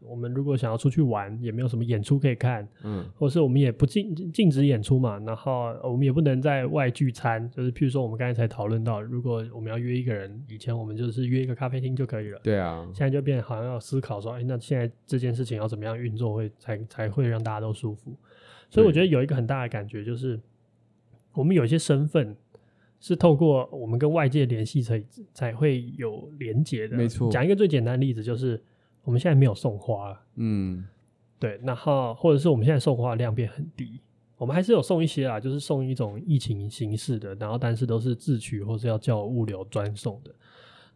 [0.00, 18.16] 我们如果想要出去玩，也没有什么演出可以看，嗯，或是我们也不禁禁止演出嘛，然后我们也不能在外聚餐，就是譬如说我们刚才才讨论到，如果我们要约一个人，以前我们就是约一个咖啡厅就可以了，对啊，现在就变好像要思考说，哎，那现在这件事情要怎么样运作会才才会让大家都舒服，
[18.70, 20.40] 所以我觉得有一个很大的感觉就是，
[21.34, 22.36] 我们有一些身份。
[23.04, 25.02] 是透过我们跟外界联系才
[25.34, 27.28] 才会有连接的，没错。
[27.32, 28.62] 讲一个最简单的例子，就是
[29.02, 30.86] 我们现在没有送花，嗯，
[31.40, 31.58] 对。
[31.64, 33.98] 然后或者是我们现在送花量变很低，
[34.36, 40.32] 我们还是有送一些啊，就是送一种疫情形式的，然后但是都是自取或是要叫物流专送的。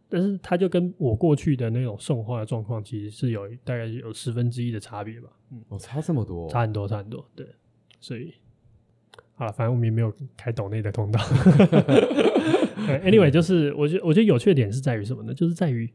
[0.07, 5.27] 但是它就跟我过去的那种送花的状况，其实是有大概有十分之一的差别吧。
[5.51, 7.45] 嗯，哦，差这么多，差很多，差很多，对，
[7.99, 8.33] 所以。
[9.37, 11.19] 好了，反正我们也没有开抖内的通道。
[13.03, 15.33] Anyway，就是我觉得我觉得有趣的点是在于什么呢？
[15.33, 15.87] 就是在于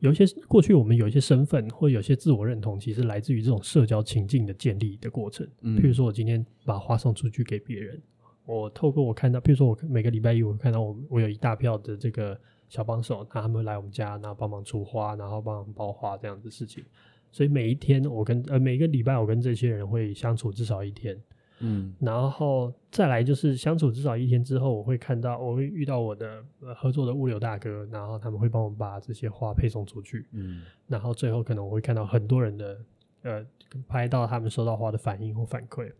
[0.00, 5.46] 有一些过去我们有一些身份或有些自我认同，其实来自于这种社交情境的建立的过程。
[5.60, 8.02] 嗯，譬如说我今天把花送出去给别人，
[8.46, 12.36] 我透过我看到，譬如说我每个礼拜一我看到我我有一大票的这个
[12.68, 16.82] 小帮手，他们来我们家，然后帮忙出花，然后帮忙包花这样子的事情。
[17.30, 21.16] 所以每一天我跟呃每个礼拜我跟这些人会相处至少一天。
[21.64, 26.44] 嗯，然后再来就是相处至少一天之后，我会看到，我会遇到我的
[26.74, 30.26] 合作的物流大哥，然后他们会帮我把这些花配送出去。
[30.32, 32.78] 嗯，然后最后可能我会看到很多人的
[33.22, 33.46] 呃
[33.86, 35.90] 拍到他们收到花的反应或反馈。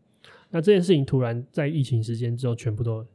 [0.50, 3.06] 那这件事情突然在疫情时间之后，全部都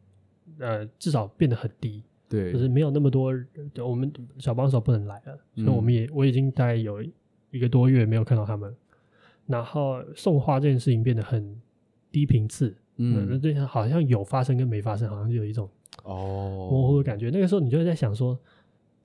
[0.59, 3.33] 呃至少变得很低，对，就是没有那么多
[3.85, 7.03] 我们小帮手不能来了，所以我们也我已经大概有
[7.51, 8.73] 一个多月没有看到他们，
[9.45, 11.61] 然后送花这件事情变得很。
[12.11, 15.69] 低频次，嗯，对，好像有发生跟没发生，好像就有一种
[16.03, 17.29] 哦模糊的感觉。
[17.29, 18.37] 那个时候，你就会在想说，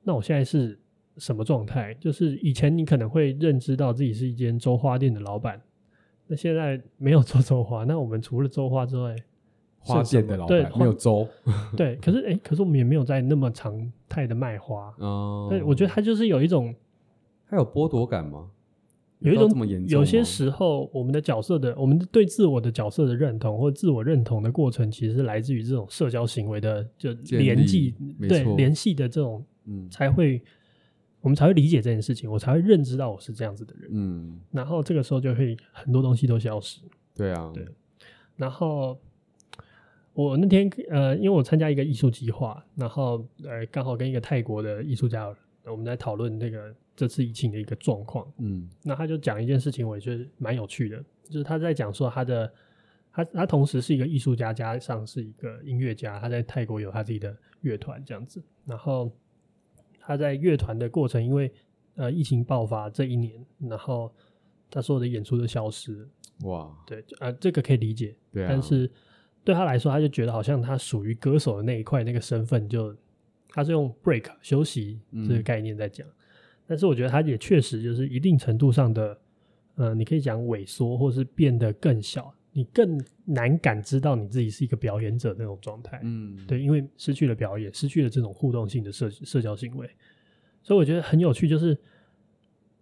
[0.02, 0.78] 那我现在是
[1.16, 1.92] 什么状态？
[1.94, 5.60] 就是以前你可能会认知到自己是一间周花店的老板，
[6.26, 9.14] 那现在没有做周花，那我们除了周花之外，
[9.78, 11.26] 花店的老板没有周，
[11.76, 15.48] 对，可是哎、欸，可是我们也没有在那么常态的卖花哦。
[15.50, 16.74] 对，我觉得他就是有一种，
[17.48, 18.48] 它有剥夺感吗？
[19.22, 27.94] 有一种，有些时候，我们的角色的，我们对自我的角色的认同或自我认同的过程，其实是来自于这种社交行为的就联系，
[28.28, 30.42] 对联系的这种，嗯，才会
[31.20, 36.80] 我们才会理解这件事情，我才会认知到我是这样子的人，嗯，然后这个时候就会很多东西都消失，
[37.14, 37.64] 对啊，对，
[38.36, 38.98] 然后
[40.14, 45.32] 我那天呃，因为我参加一个艺术计划，然后呃，刚好跟一个泰国的艺术家，
[45.64, 46.74] 我们在讨论那个。
[46.94, 52.52] 这次疫情的一个状况，嗯，那他就讲一件事情，我也觉得蛮有趣的，就是他在讲说他的
[53.10, 59.10] 他他同时是一个艺术家，加上是一个音乐家，他在泰国有他自己的乐团这样子，然后
[59.98, 61.50] 他在乐团的过程，因为
[61.94, 64.12] 呃疫情爆发这一年，然后
[64.70, 66.06] 他所有的演出都消失，
[66.44, 68.90] 哇，对，呃，这个可以理解，对啊，但是
[69.42, 72.98] 对他来说，他就觉得好像他属于歌手的那一块那个身份就，就
[73.48, 76.06] 他是用 break 休息这个概念在讲。
[76.06, 76.12] 嗯
[76.72, 79.20] 但是我觉得它也确实就是一定程度上的，
[79.74, 86.00] 呃，你可以讲萎缩，或是变得更小，你更难感知到你自己是一个表演者那种状态。
[86.02, 89.86] 嗯，对，因为失去了表演，失去了这种互动性的社社交行为，
[90.62, 91.76] 所以我觉得很有趣，就是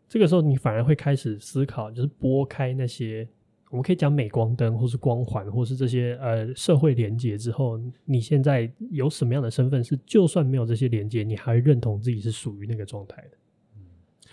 [0.09, 3.29] 这个时候你反而会开始思考，就是拨开那些
[3.71, 13.37] 我们可以讲镁光灯，或是光环，或是这些呃社会连接之后，你现在有什么样的身份是，就算没有这些连接，你还会认同自己是属于那个状态的。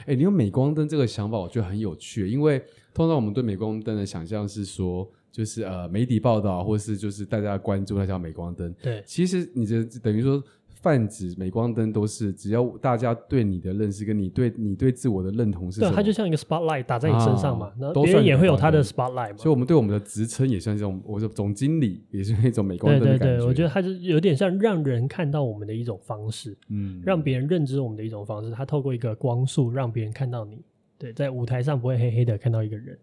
[0.02, 2.28] 哎、欸，你用镁光灯这个想法，我觉得很有趣。
[2.28, 8.74] 因为通常我们对镁光灯的想象是说，就是呃媒体报道，或是就是大家关注那叫镁光灯。
[8.82, 10.44] 对，其实你这等于说。
[10.82, 19.38] 泛指镁光灯都是，只要大家对你的认识跟你对你对自我的认同是什么，对，它就像一个 spotlight 打在你身上嘛，那、啊、别人也会有他的 spotlight 嘛。
[19.38, 23.26] 所以我们对我们的职称也像这种，我说总经理也是那种镁光灯的感觉。
[23.26, 28.52] 对对对，我觉得它是有点像让人看到我们的一种方式，嗯，让别人认知我们的一种方式。
[28.52, 30.62] 它透过一个光束让别人看到你，
[30.98, 32.98] 对，在舞台上不会黑黑的看到一个人。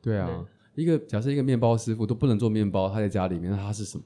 [0.00, 4.04] 对啊，对一个假设一个面包师傅都不能做面包，他在家里面，那他是什么？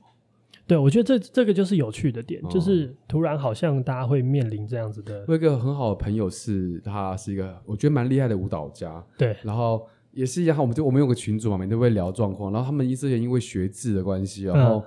[0.66, 5.24] 对，我觉得这这个就是有趣的点，哦、就是突然好像大家会面临这样子的。
[5.28, 9.04] 我有一个很好的朋友是，他是一个我觉得蛮厉害的舞蹈家。
[9.16, 12.52] 对，然后也是一样，我们就我们有个群组嘛，每天都会聊状况。
[12.52, 14.84] 然后他们之前因为学制的关系，然后、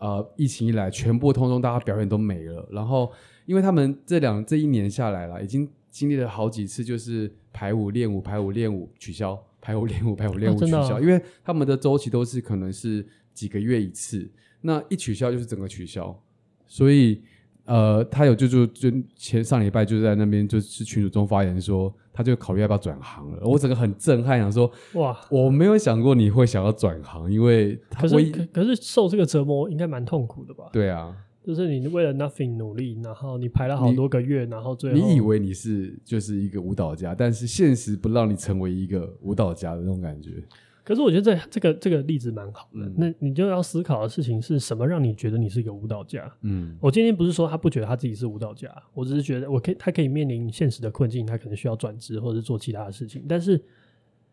[0.00, 2.68] 嗯、呃疫情一来，全部通通大家表演都没了。
[2.70, 3.10] 然后
[3.46, 14.30] 因为他们这两这一年下来了，已经经历了好几次，就是排舞练舞排舞练舞取消，排舞练舞排舞练舞取消，因为他们的周期都是可能是几个月一次。
[14.62, 16.18] 那一取消就是整个取消，
[16.66, 17.20] 所以
[17.64, 23.46] 呃，他有就就就前上礼拜就在那边就是群主中发言说，他就考虑要不要转行了。
[23.46, 30.64] 我整个很震撼，想说哇，我没有想过你会想要转行，因为可是可，可是受这个折磨应该蛮痛苦的吧？
[30.72, 40.42] 对啊，就是你为了 nothing 努力，然后你排了好多个月，然后最后你以为你是就是一个舞蹈家，但是现实不让你成为一个舞蹈家的那种感觉。
[40.84, 46.28] 可是我觉得这这个这个例子蛮好的，嗯，那你就要思考的事情是什么让你觉得你是一个舞蹈家？
[46.40, 53.24] 嗯，我今天不是说他不觉得他自己是舞蹈家，我只是觉得我可以，他可以面临现实的困境，他可能需要转职或者是做其他的事情。
[53.28, 53.62] 但是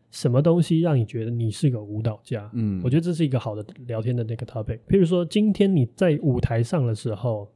[0.10, 2.50] 什么东西让你觉得你是个舞蹈家？
[2.54, 4.80] 嗯，我觉得这是一个好的聊天的那个 topic。
[4.88, 7.47] 譬如说，今天你在舞台上的时候，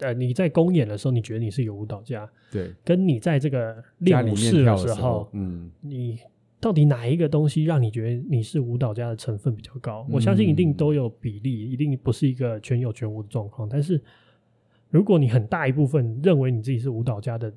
[0.00, 2.28] 呃，你在公演的时候，你觉得你是一个舞蹈家？
[2.50, 6.18] 对，跟你在这个练舞室的时候，嗯，你。
[6.62, 10.06] 到底哪一个东西让你觉得你是舞蹈家的成分比较高？
[10.08, 13.68] 我相信一定都有比例，一定不是一个全有全无的状况。
[13.68, 14.00] 但是，
[14.88, 17.52] 如果你很大一部分认为你自己是舞蹈家的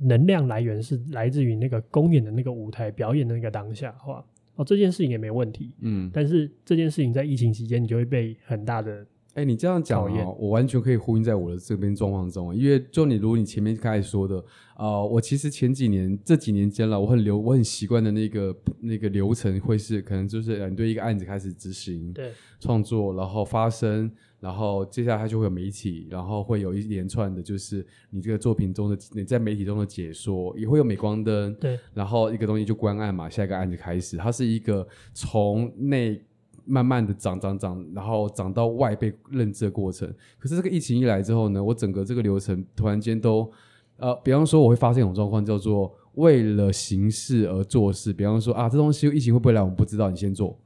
[0.00, 4.26] 能量来源是来自于那个公演的那个舞台表演的那个当下的话，
[4.56, 5.70] 哦，这件事情也没问题。
[5.82, 9.06] 嗯，但是这件事情在疫情期间，你就会被很大的。
[9.34, 14.38] 哎、欸，你这样讲啊，我完全可以呼应在我的这边状况中，因为就你如你前面开始说的
[14.76, 22.30] 啊、呃，我其实前几年这几年间了，我很流，我很习惯的那个那个流程会是，可能就是你对一个案子开始执行，对，
[22.60, 24.08] 创作，然后发生，
[24.38, 36.22] 然后接下来它就会有媒体，然后会有一连串的，就是你这个作品中的你在媒体中的解说，也会有镁光灯，对，然后一个东西就关案嘛，下一个案子开始，它是一个从内。
[36.66, 40.10] 慢慢的涨涨涨，然后涨到外被认知的过程。
[40.38, 43.50] 可是这个疫情一来之后呢，我整个这个流程突然间都，
[43.98, 48.12] 呃，比方说我会发现一种状况，叫做为了形式而做事。
[48.12, 50.58] 比方说啊，这东西疫情会不会来，我们不知道，你先做。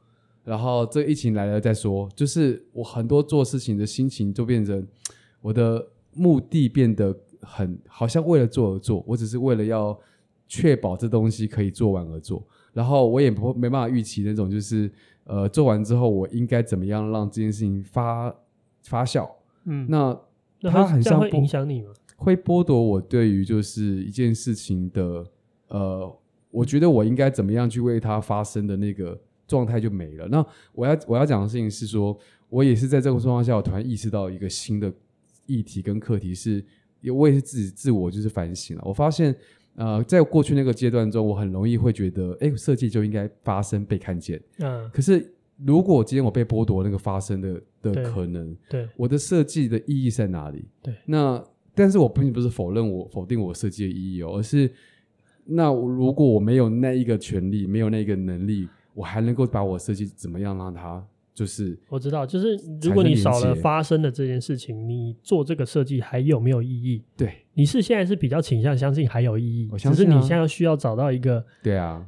[0.44, 2.08] 然后这疫情来了再说。
[2.14, 4.86] 就是我很多做事情的心情就变成，
[5.40, 5.84] 我的
[6.14, 9.98] 目的变得很好像为了做而做，我只是为了要
[10.46, 12.42] 确保这东西可以做完而做。
[12.72, 14.88] 然后我也不没办法预期那种就是。
[15.28, 18.34] 呃，做完之后我应该怎么样让这件事情发
[18.82, 19.28] 发酵？
[19.66, 20.18] 嗯，那
[20.62, 21.92] 它很像会影响你吗？
[22.16, 25.26] 会剥夺我对于就是一件事情的
[25.68, 26.18] 呃，
[26.50, 30.26] 我觉得我应该怎么样去为它发生的那个状态就没了。
[30.28, 32.18] 那我要我要讲的事情是说，
[32.48, 34.90] 我也是在这个状况下，我突然意识到一个新的
[35.44, 36.64] 议题跟课题是，
[37.14, 39.36] 我也是自己自我就是反省了，我发现。
[39.78, 44.40] 呃，在过去那个阶段中，我很容易会觉得，哎，设计就应该发生被看见。
[44.58, 44.90] 嗯。
[44.92, 45.32] 可是，
[45.64, 50.64] 如果今天我被剥夺那个发生的的可能，对，对，我的设计的意义在哪里？
[50.82, 50.92] 对。
[51.06, 51.40] 那，
[51.76, 54.68] 但是我并不是否认我否定我设计的意义哦，而是，
[55.44, 61.06] 那如果我没有那一个权利，没有那个能力，我还能够把我设计怎么样让它？
[61.32, 67.00] 就是我知道，就是如果你少了发生的这件事情，你做这个设计还有没有意义？
[67.16, 72.06] 对，你是现在是比较倾向相信还有意义，我相信啊，只是你现在需要找到一个对啊，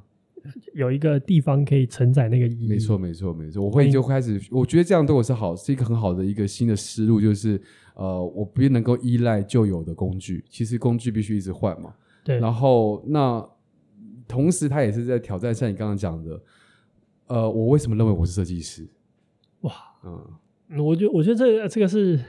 [0.75, 2.69] 有一个地方可以承载那个意义。
[2.69, 3.61] 没错，没错，没错。
[3.61, 7.61] 我会就开始，我觉得这样对我是好，是一个很好的一个新的思路，就是
[7.95, 11.93] 呃，我不能够依赖旧有的工具，其实工具必须一直换嘛。
[12.23, 12.39] 对。
[12.39, 13.45] 然后那
[14.29, 16.41] 同时，他也是在挑战，像你刚刚讲的，
[17.27, 18.87] 呃，我为什么认为我是设计师？
[19.63, 19.73] 哇，
[20.05, 22.21] 嗯，我觉得我觉得这个这个是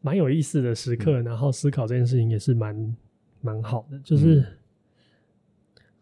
[0.00, 2.96] 蛮有意思的时刻，嗯，然后思考这件事情也是蛮
[3.40, 3.98] 蛮好的。
[4.00, 4.46] 就是，嗯，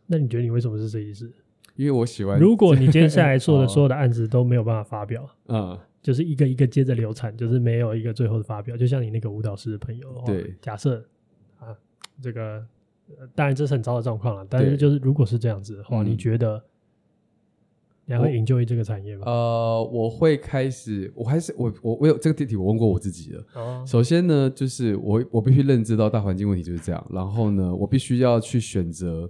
[0.06, 1.30] 那你觉得你为什么是设计师？
[1.76, 2.38] 因为我喜欢。
[2.38, 8.76] 如果你接下来做的 所有的案子都没有办法发表，嗯，就是一个一个接着流产，就是没有一个最后的发表。
[8.76, 11.04] 就像你那个舞蹈师的朋友的话，对，假设
[11.58, 11.76] 啊，
[12.22, 12.64] 这个
[13.34, 14.46] 当然这是很糟的状况了。
[14.48, 16.62] 但是就是如果是这样子的话，你觉得？
[18.08, 19.24] 你还会 enjoy 这个产业吗？
[19.26, 23.44] 呃，我会开始，我还是我我我有这个问题，我问过我自己了。
[23.54, 23.84] 哦。
[23.86, 29.28] 首先呢，就是我我必须认知到大环境问题就是这样，然后呢，我必须要去选择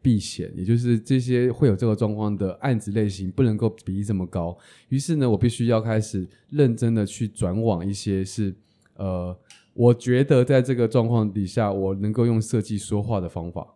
[0.00, 4.56] 避险，也就是这些会有这个状况的案子类型不能够比例这么高。
[4.88, 8.54] 于是呢，我必须要开始认真的去转往一些是
[8.94, 9.36] 呃，
[9.74, 13.66] 我觉得在这个状况底下，我能够用设计说话的方法。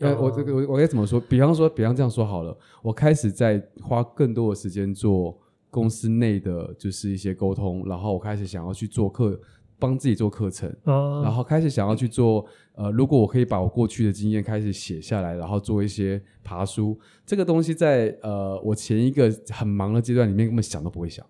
[0.00, 1.18] 呃，我这个我我该怎么说？
[1.20, 5.38] 比方说，比方这样说好了，我开始在花更多的时间做
[5.70, 9.40] 公司内的就是一些沟通，然后我开始想要去做课，
[9.78, 21.24] 帮自己做课程，然后开始想要去做呃，如果我可以把我过去的经验开始写下来，然后做一些爬书，这个东西在呃我前一个很忙的阶段里面根本想都不会想，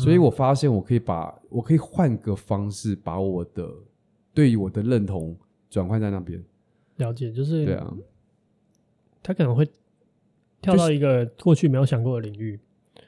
[0.00, 3.70] 所以我发现我可以把我可以换个方式把我的
[4.32, 5.36] 对于我的认同
[5.70, 6.42] 转换在那边。
[6.96, 7.94] 了解，就是对啊，
[9.22, 9.66] 他可能会
[10.60, 12.58] 跳到一个过去没有想过的领域，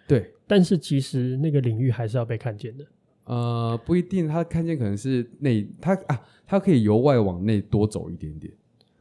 [0.06, 2.84] 对，但是其实那个领域还是要被看见的。
[3.24, 8.52] 呃，不一定，他看见可能是内，他啊，他可以由外往内多走一点点。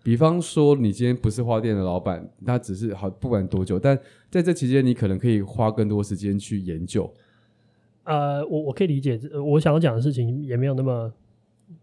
[0.04, 7.12] 比方说，你今天不是花店的老板，他只是好，不管多久，但在这期间，你可能可以花更多时间去研究。
[8.04, 11.12] 呃，我我可以理解，我想要讲的事情也没有那么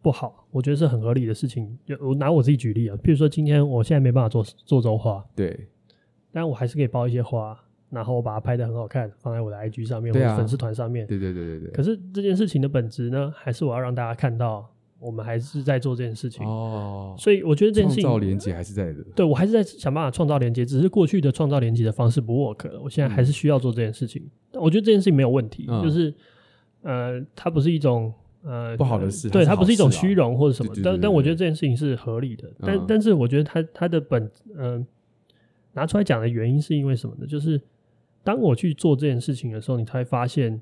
[0.00, 1.78] 不好，我觉得是很合理的事情。
[1.84, 5.68] 就我拿我自己举例啊，比如说今天我现在没办法做做周花，对，
[6.32, 7.58] 但我还是可以包一些花，
[7.90, 11.06] 然后我把它拍得很好看，放在我的 IG 上面、啊、或者粉丝团上面。
[11.06, 11.70] 对对对对对。
[11.70, 14.68] 可是这件事情的本质呢，还是我要让大家看到。
[15.02, 19.02] 我们还是在做这件事情哦，所以我觉得这件事情创造连接还是在的。
[19.16, 22.80] 对，我还是在想办法创造连接，只是过去的创造连接的方式不 work 了。
[22.80, 24.22] 我现在还是需要做这件事情。
[24.52, 26.14] 嗯、我觉得这件事情没有问题，嗯、就是
[26.82, 28.14] 呃，它不是一种
[28.44, 30.72] 呃不好的事，对，它不是一种虚荣或者什么。
[30.82, 32.50] 但但我觉得这件事情是合理的。
[32.60, 34.24] 但、嗯、但是我觉得它它的本
[34.56, 34.86] 嗯、呃、
[35.72, 37.26] 拿出来讲的原因是因为什么呢？
[37.26, 37.60] 就是
[38.24, 40.60] 当我去做这件事情的时候，你才会发现，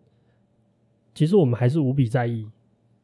[1.15, 2.47] 其实我们还是无比在意。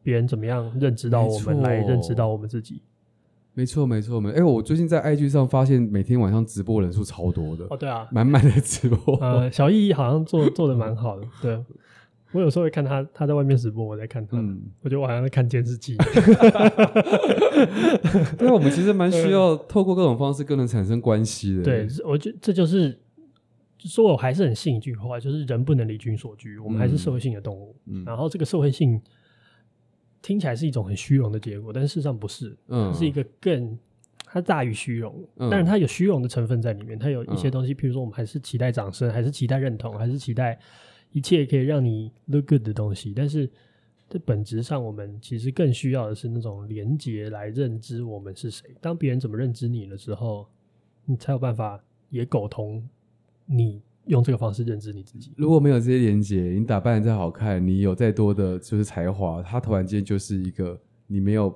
[0.02, 2.80] 别人怎么样认知到我们，来认知到我们自己？
[3.54, 4.38] 没错，没错，没错。
[4.38, 7.66] 哎，我最近在 IG 上发现，每天晚上直播人数超多的。
[7.70, 9.16] 哦，对啊，满满的直播。
[9.16, 11.26] 呃，小易好像做做的蛮好的。
[11.42, 11.60] 对，
[12.32, 14.36] 我有时候会看他，他在外面直播，我在看他。
[14.36, 15.96] 嗯，我觉得我好像在看监视器。
[18.36, 21.62] 对，我们其实蛮需要透过各种方式，跟人产生关系的。
[21.62, 22.98] 对，我觉得这就是
[23.78, 27.74] 说，我还是很信一句话，就是人不能离群所居，我们还是社会性的动物。
[27.86, 29.00] 嗯，然后这个社会性。
[30.22, 33.78] 听起来是一种很虚荣的结果，但事实上不是，嗯，是一个更
[34.24, 40.58] 它大于虚荣，但是它有虚荣的成分在里面，它有一些东西，譬如说我们还是期待掌声，还是期待认同，还是期待
[41.12, 43.50] 一切可以让你 look good 的东西，但是
[44.08, 48.76] 这本质上，我们其实更需要的是那种连接来认知我们是谁。
[48.80, 50.48] 当别人怎么认知你的时候，
[51.04, 52.88] 你才有办法也苟同
[53.46, 53.82] 你。
[54.06, 55.32] 用这个方式认知你自己。
[55.36, 61.52] 如果没有这些连接，你打扮的再好看，你有再多的就是才华，他突然间就是一个你没有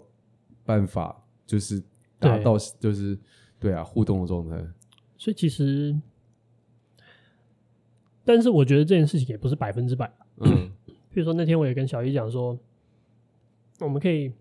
[0.64, 1.80] 办法就是
[2.18, 3.16] 达到就是
[3.60, 4.56] 对啊互动的状态。
[5.16, 5.96] 所以其实，
[8.24, 10.12] 但是我觉得这件事情也不是百分之百。
[10.38, 10.70] 嗯，
[11.12, 12.58] 比如说那天我也跟小易讲说，
[13.80, 14.32] 我们可以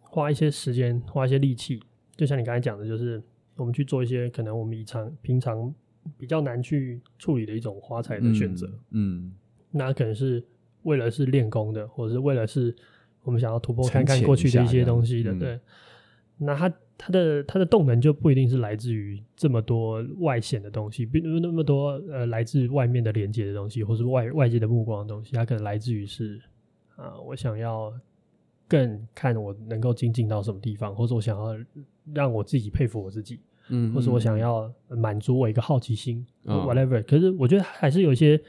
[0.00, 1.82] 花一些时间，花一些力气，
[2.16, 3.22] 就像你刚才讲的，就是
[3.56, 5.74] 我们去做一些可能我们以常平常。
[6.16, 9.32] 比较难去处理的一种花材的选择，嗯，嗯，
[9.72, 10.42] 那可能是
[10.84, 12.74] 为了是练功的，或者是为了是
[13.24, 15.60] 我们想要突破看看过去的一些东西的，嗯、对。
[16.38, 26.38] 那它它的它的动能就不一定是来自于这么多外显的东西，比如那么多呃来自外面的连接的东西，或是外外界的目光的东西，它可能来自于是
[26.96, 27.92] 啊、呃，我想要
[28.66, 31.56] 更看我能够精进到什么地方，或者我想要
[32.12, 33.38] 让我自己佩服我自己。
[33.70, 37.04] 嗯，或是我想要满足我一个好奇心，嗯，whatever。
[37.04, 38.40] 可是我觉得还是有一些，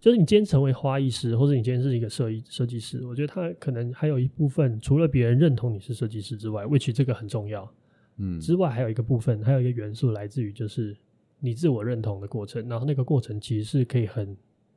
[0.00, 7.68] 就是你今天成为花艺师，或者你今天是一个设计设计师，我觉得他可能还有一部分，除了别人认同你是设计师之外，which 这个很重要，
[8.16, 10.96] 嗯，之外还有一个部分，还有一个元素来自于就是
[11.40, 14.36] 你自我认同的过程，然后那个过程其实是可以很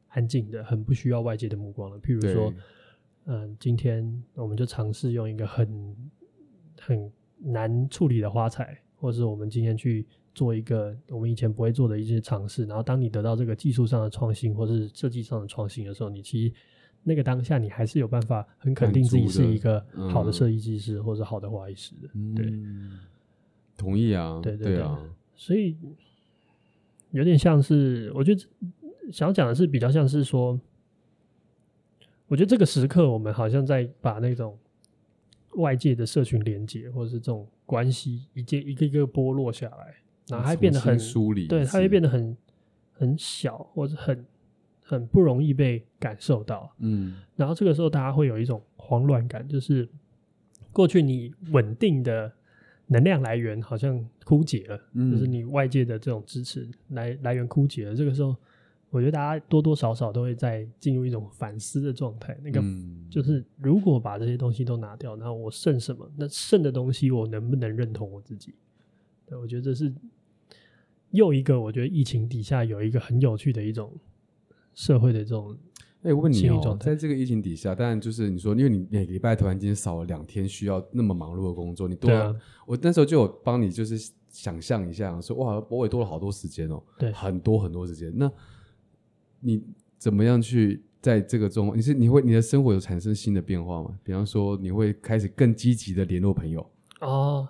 [0.09, 1.99] 安静的，很不需要外界的目光的。
[1.99, 2.53] 譬如说，
[3.25, 5.95] 嗯，今天我们就尝试用一个很
[6.79, 8.77] 很难处理的花材。
[9.01, 16.53] 或者是我们今天去做一个我们以前不会做的一些尝试，然后当你得到这个技术上的创新，或是设计上的创新的时候，你其实
[17.03, 22.09] 那个当下你还是有办法很肯定自己是一个好的设计师，或者好的画艺师的。
[22.35, 22.99] 对、嗯，
[23.77, 24.99] 同意啊，对对对，对啊，
[25.35, 25.77] 所以
[27.11, 28.41] 有点像是，我觉得
[29.11, 30.59] 想要讲的是比较像是说，
[32.27, 34.57] 我觉得这个时刻我们好像在把那种
[35.55, 37.47] 外界的社群连接，或者是这种。
[37.63, 39.95] 关系一件一个一个剥落下来，
[40.27, 42.35] 然后它变得很疏离，对，它会变得很
[42.93, 44.25] 很小，或者很
[44.83, 46.71] 很不容易被感受到。
[46.79, 49.87] 嗯，然后这个时候大家会有一种慌乱感，就是
[50.71, 52.31] 过去你稳定的
[52.87, 57.95] 能量来源好像枯竭了，嗯，就是你外界的这种支持来来源枯竭了。
[57.95, 58.35] 这个时候。
[58.93, 62.37] 我觉得大家多多少少都会在进入一种反思的状态。
[62.43, 62.61] 那个
[63.09, 66.11] 就是，如果把这些东西都拿掉，那我剩什么？
[66.17, 68.53] 那剩的东西，我能不能认同我自己？
[69.31, 69.93] 对，我觉得这是
[71.11, 73.97] 又一个，我觉得疫情底下有一个很有趣的一种
[74.73, 75.57] 社会的这种。
[76.01, 88.11] 哎，我问你哦，在这个疫情底下，当然就是你说，因为你每个礼拜突然间少了两天需要那么忙碌的工作，你多了，啊，我那时候就有帮你就是想象一下，说哇，我也多了好多时间哦，对，很多很多时间。
[88.13, 88.29] 那
[89.39, 89.63] 你
[89.97, 91.77] 怎么样去在这个中？
[91.77, 93.97] 你是你会你的生活有产生新的变化吗？
[94.03, 96.69] 比方说，你会开始更积极的联络朋友
[96.99, 97.47] 哦。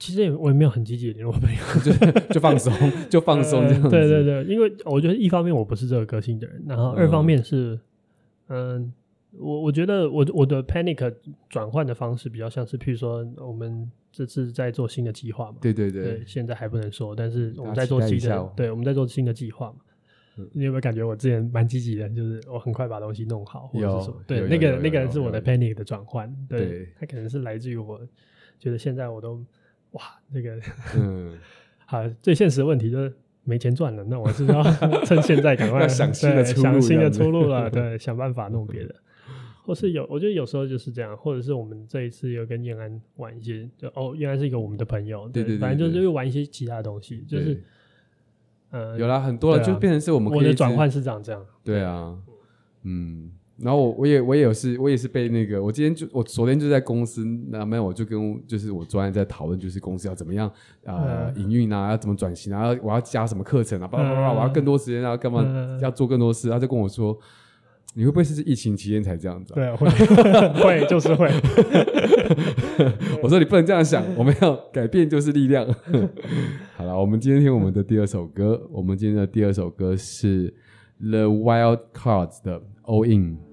[0.00, 2.72] 其实也我也没有很积极的联络朋友， 就就放松，
[3.10, 3.90] 就放松这样子。
[3.90, 7.78] 对对对，因为我觉得一方面我不是这个个性的人，然后二方面是，
[8.48, 8.90] 嗯，
[9.38, 11.14] 我我觉得我我的 panic
[11.50, 19.76] 转换的方式比较像是，譬如说我们这次在做新的计划嘛，对对对，对，现在还不能说，但是我们在做新的，对，我们在做新的计划嘛。
[20.38, 22.08] 嗯、你有没有感觉我之前蛮积极的？
[22.08, 24.16] 就是我很快把东西弄好，或者是什么？
[24.26, 28.00] 对，那个那个是我的 panic 的转换，对，它可能是来自于我
[28.58, 29.44] 觉得现在我都
[29.92, 30.60] 哇，那个
[30.96, 31.38] 嗯，
[31.86, 33.12] 好，最现实的问题就是。
[33.42, 34.62] 没钱赚了，那我是要
[35.06, 37.70] 趁现在赶快想新的出路，想新的出路了。
[37.70, 38.94] 对， 想办法弄别的，
[39.64, 47.60] 或是有，我觉得有时候就是这样，或者是我们这一次又跟燕安玩一些，就哦，燕安是一个我们的朋友，对，对，对，对，对，反正就是又玩一些其他的东西，就是
[48.70, 52.16] 呃，有啦，很多了，啊、就变成是我们我的转换是这样这样，对啊，
[52.82, 53.32] 嗯。
[53.62, 60.50] 然后我我也我也有是，我也是被那个，我今天就我昨天就在公司，那没有我就跟就是我昨天在讨论，就是公司要怎么样
[60.84, 65.44] 呃营运啊，要怎么转型啊，我要加什么课程啊，叭叭叭，我要更多时间啊，干嘛
[65.82, 67.14] 要做更多事，他就跟我说，
[67.94, 69.52] 你会不会是疫情期间才这样子？
[69.52, 69.88] 对，会
[70.80, 71.28] 会就是会。
[73.22, 75.66] 我说你不能这样想，我们要改变就是力量。
[76.76, 80.54] 好了，我们今天听我们的第二首歌，我们今天的第二首歌是
[80.98, 83.49] The Wild Cards 的 All In。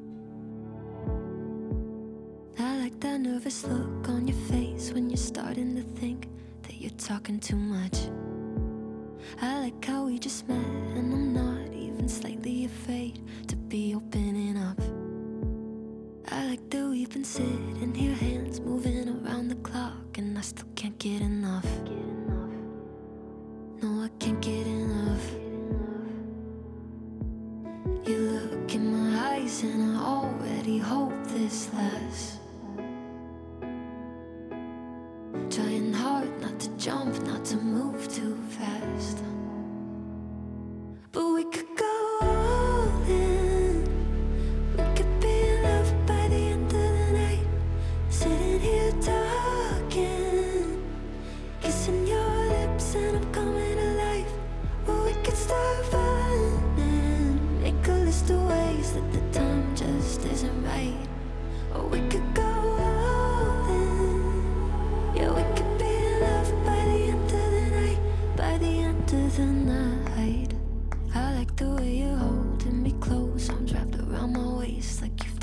[3.05, 6.27] Nervous look on your face when you're starting to think
[6.63, 8.09] that you're talking too much.
[9.41, 14.57] I like how we just met, and I'm not even slightly afraid to be opening
[14.57, 14.79] up.
[16.31, 20.67] I like that we've been sitting here, hands moving around the clock, and I still
[20.75, 21.67] can't get enough.
[23.81, 25.31] No, I can't get enough.
[28.07, 32.39] You look in my eyes, and I already hope this lasts.
[35.57, 39.17] Trying hard not to jump, not to move too fast.
[41.11, 42.06] But we could go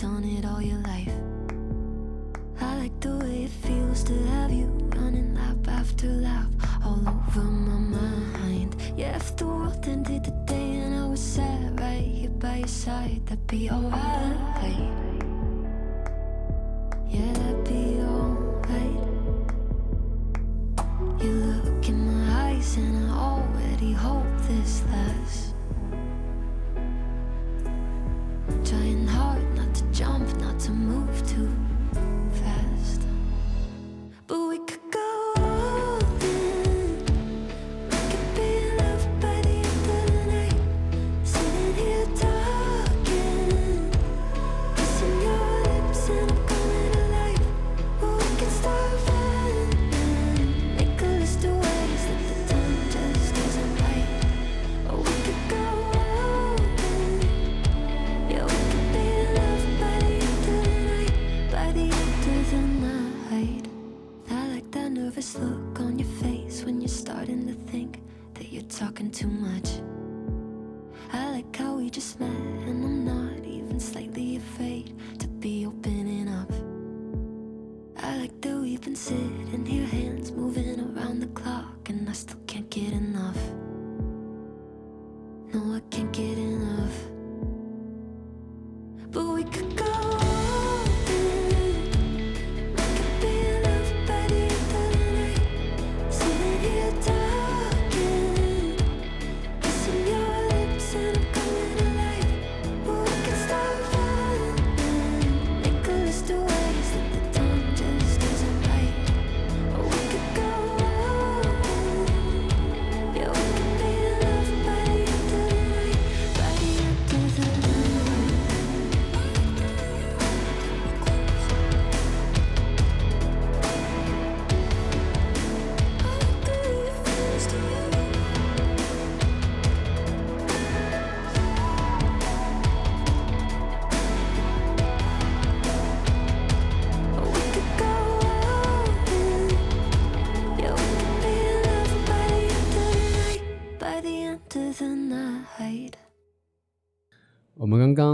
[0.05, 1.17] done it all your life.
[2.61, 6.51] I like the way it feels to have you running lap after lap
[6.85, 8.77] all over my mind.
[8.99, 13.23] Yeah, if the world ended today and I was sat right here by your side,
[13.25, 14.93] that'd be alright.
[17.09, 17.44] Yeah,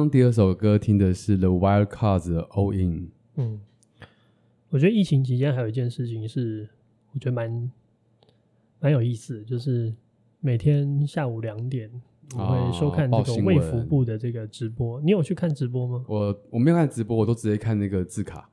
[0.08, 3.08] 第二首歌听的是 The Wild Cards 的 All In。
[3.34, 3.60] 嗯，
[4.68, 6.68] 我觉得疫情期间还有一件事情是，
[7.12, 7.70] 我觉得蛮
[8.78, 9.92] 蛮有意思，就是
[10.40, 11.90] 每天下午两点
[12.36, 14.98] 我会收看这个卫福部的这个直播。
[14.98, 16.04] 哦、你有去看直播吗？
[16.06, 18.48] 我我没有看直播，我都直接看那个字卡。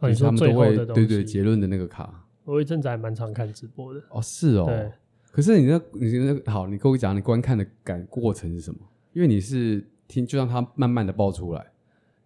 [0.00, 2.26] 哦、你说最对对，结论的那个卡。
[2.44, 4.02] 我一阵子还蛮常看直播的。
[4.10, 4.64] 哦，是哦。
[4.66, 4.90] 对。
[5.30, 8.80] 可是你那，你那好，你跟我讲，你观看的感过程是什么？
[9.12, 11.66] 因为你是听，就让它慢慢的爆出来。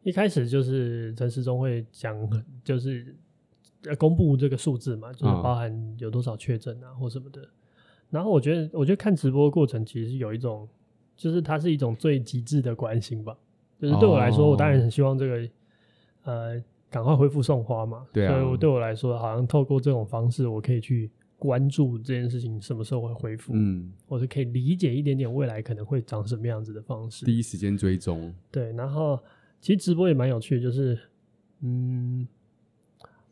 [0.03, 2.17] 一开始就是陈时中会讲，
[2.65, 3.15] 就是
[3.99, 7.41] 公布这个数字嘛，就是包含有多少确诊啊或什么的。
[7.41, 7.49] 嗯、
[8.11, 10.69] 然后我觉得，我觉得看直播的过程其实有一种，
[11.17, 13.37] 就是它是一种最极致的关心吧。
[13.81, 15.49] 就是对我来说，哦、我当然很希望这个，
[16.25, 16.63] 呃。
[16.89, 28.35] 赶快恢复送花嘛，对啊，所以我对我来说，好像透过这种方式，我可以去关注这件事情什么时候会恢复，嗯，或者可以理解一点点未来可能会长什么样子的方式，第一时间追踪。
[28.51, 29.19] 对，然后
[29.61, 30.99] 其实直播也蛮有趣的，就是，
[31.63, 32.27] 嗯，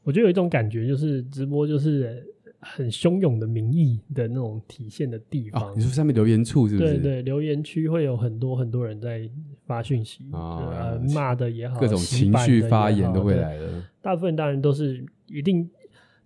[0.02, 2.30] 我觉得有一种感觉，就是直播就是。
[2.66, 6.94] 很汹涌的民意的那种体现的地方，哦、你说上面留言处是不是？
[6.94, 9.28] 对对，留言区会有很多很多人在
[9.66, 13.84] 发讯息啊，骂、呃、的也好，各种情绪发言都会来了。
[14.00, 15.68] 大部分当然都是一定，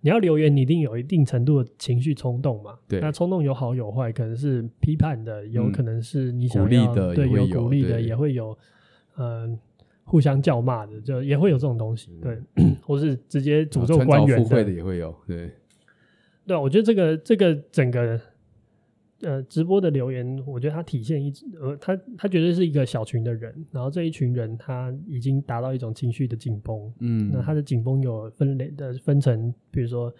[0.01, 2.77] 你要留言，你一定有一定程度的情绪冲动嘛。
[2.87, 8.57] 对，那冲动有好有坏，可能是批判的，有可能是你想要、嗯、鼓励的，对，有鼓励的，也会有
[9.17, 9.59] 嗯、呃、
[10.05, 12.11] 互相叫骂的，就也会有这种东西。
[12.21, 15.51] 对，嗯、 或是直接诅咒官员的，的也会有，对。
[16.47, 18.19] 对，我觉得这个这个整个
[19.21, 30.13] 呃直播的留言，我觉得它体现一呃，他他绝对是一个小群的人，然后这一群人他已经达到一种情绪的紧绷，嗯，那他的紧绷有分类的分成，比如说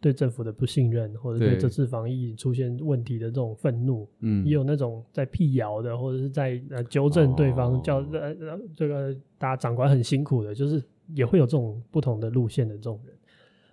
[0.00, 8.34] 对政府的不信任，或者对这次防疫出现问题的这种愤怒，嗯，也有那种在辟谣的，或者是在呃纠正对方，叫呃
[8.74, 10.82] 这个大家长官很辛苦的，就是
[11.14, 13.14] 也会有这种不同的路线的这种人，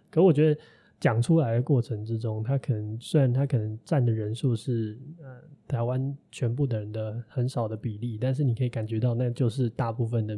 [0.10, 0.60] 可我觉得。
[1.02, 10.36] 讲出来的过程之中，他可能虽然他可能占的人数是呃台湾全部的人的很少的比例，但是你可以感觉到那就是大部分的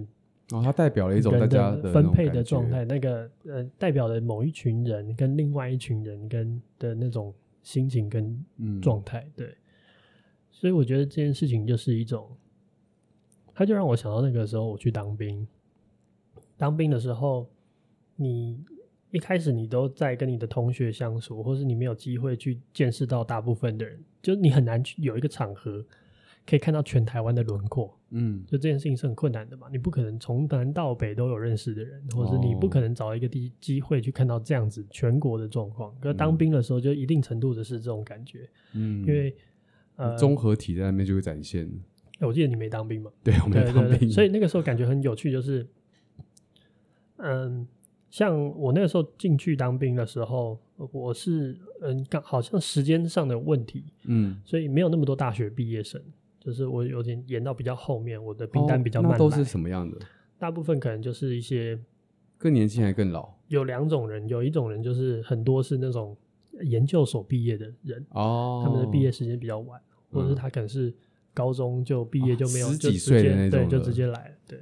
[0.52, 8.46] 哦，它代表了一种大家的分配的状态，那个呃代表了某一群人跟另外一群人跟的那种心情跟
[8.82, 9.58] 状态，嗯、对，
[10.50, 12.30] 所以我觉得这件事情就是一种，
[13.54, 15.46] 他就让我想到那个时候我去当兵，
[16.56, 17.50] 当兵的时候
[18.16, 18.64] 你。
[19.14, 25.86] 一开始你都在跟你的同学相处，或是你没有机会去见识到大部分的人，就你很难去有一个场合
[26.48, 27.96] 可以看到全台湾的轮廓。
[28.10, 35.96] 嗯，就这件事情是很困难的嘛，你不可能从南到北都有认识的人，或是你不可能找一个地机会去看到这样子全国的状况。
[36.02, 38.50] 可是当兵的时候，就一定程度的是这种感觉。
[38.74, 39.36] 嗯，因为
[39.96, 41.70] 呃，综合体在那边就会展现。
[42.20, 43.12] 我记得你没当兵嘛？
[43.24, 45.68] 对，我没当兵，所以那个时候感觉很有趣，就是
[47.18, 47.68] 嗯。
[48.14, 50.56] 像我那个时候进去当兵的时候，
[50.92, 56.00] 我是嗯，刚好像时间上的问题，嗯，所以没有那么多大学毕业生，
[56.40, 59.14] 就是我有点延到比较后面，我的兵单比较慢。
[59.14, 59.98] 哦，那都是什么样的？
[60.38, 61.76] 大部分可能就是一些
[62.38, 63.34] 更年轻还更老。
[63.48, 66.16] 有两种人，有一种人就是很多是那种
[66.62, 70.94] 研究所毕业的人哦，他们的毕业时间比较晚，或者是他可能是
[71.34, 74.60] 高中就毕业就没有，哦，十几岁的那种，对，就直接来了，对，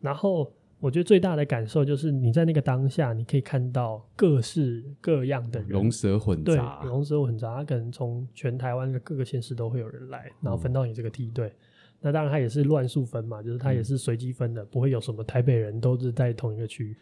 [0.00, 0.52] 然后。
[0.82, 11.46] 我觉得最大的感受就是你在那个当下，你可以看到各式各样的人，龙蛇混杂，对，龙蛇混杂，他可能从全台湾的各个县市都会有人来，然后分到你这个梯队。
[11.46, 11.54] 嗯、
[12.00, 16.96] 那当然，他也是乱数分嘛，就是他也是随机分的，嗯、不会有什么台北人都是在同一个区。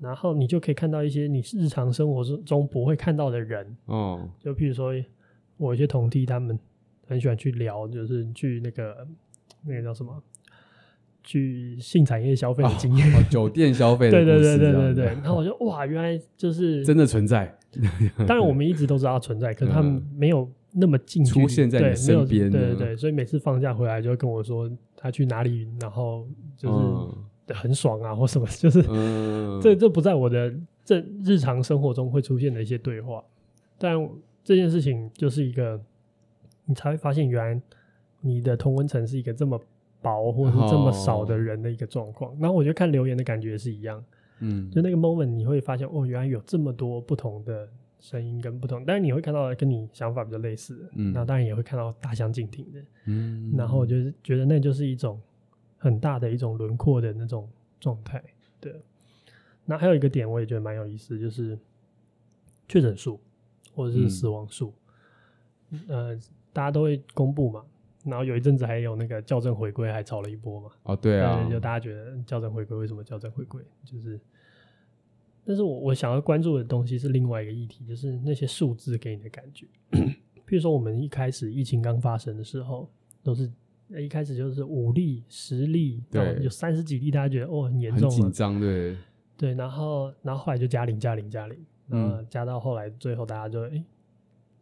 [0.00, 4.92] 然后你就可以看到一些你日常生活中不会看到的人，哦，就譬如说，
[5.56, 6.58] 我一些同梯他们
[7.06, 9.06] 很喜欢去聊，就是去那个
[9.64, 10.20] 那个叫什么？
[11.24, 15.04] 去性产业消费的经验、哦哦，酒店消费的，对对对对对对。
[15.06, 17.52] 然后我就哇，原来就是真的存在。
[18.28, 22.48] 当然，我们一直都知道存在，可是他们没有那么近出现在你身边。
[22.50, 28.82] 对对对，所以每次放假回来就会跟我说他去哪里，然后就是很爽啊，或什么，就是
[29.60, 30.54] 这这不在我的
[30.84, 33.24] 这日常生活中会出现的一些对话。
[33.78, 33.96] 但
[34.44, 35.80] 这件事情就是一个，
[36.66, 37.60] 你才会发现，原来
[38.20, 39.60] 你的同温层是一个这么。
[40.04, 44.04] 薄或者是这么少的人的一个状况，然后我觉得看留言的感觉是一样，
[44.40, 47.66] 嗯，就那个 moment 你会发现哦，原来有这么多不同的
[47.98, 55.18] 声音跟不同，但是你会看到跟你想法比较类似的，嗯，那当然也会看到大相径庭的，嗯，然后我就觉得那就是一种
[55.78, 57.48] 很大的一种轮廓的那种
[57.80, 58.22] 状态，
[58.60, 58.74] 对。
[59.64, 61.58] 那还有一个点我也觉得蛮有意思，就是
[62.68, 63.18] 确诊数
[63.74, 64.74] 或者是死亡数，
[65.70, 66.18] 嗯、呃，
[66.52, 67.64] 大家都会公布嘛。
[68.04, 70.70] 然后有一阵子还有那个校正回归，还炒了一波嘛。
[70.82, 73.62] 哦，对啊，就大家觉得校正回归为什么校正回归？
[73.84, 74.20] 就是，
[75.44, 79.66] 但是我我想要关注的东西是另外一个议题，就是那些数字给你的感觉。
[80.46, 82.86] 譬如说，我们一开始疫情刚发生的时候，
[83.22, 83.50] 都是
[83.88, 88.96] 一开始就是五例、十例，对，有三十几例，大家觉得哦很严重，很紧张，对，
[89.38, 93.84] 对，然后然后后来就加零、加零、加零，嗯，加到后来最后大家就哎、欸，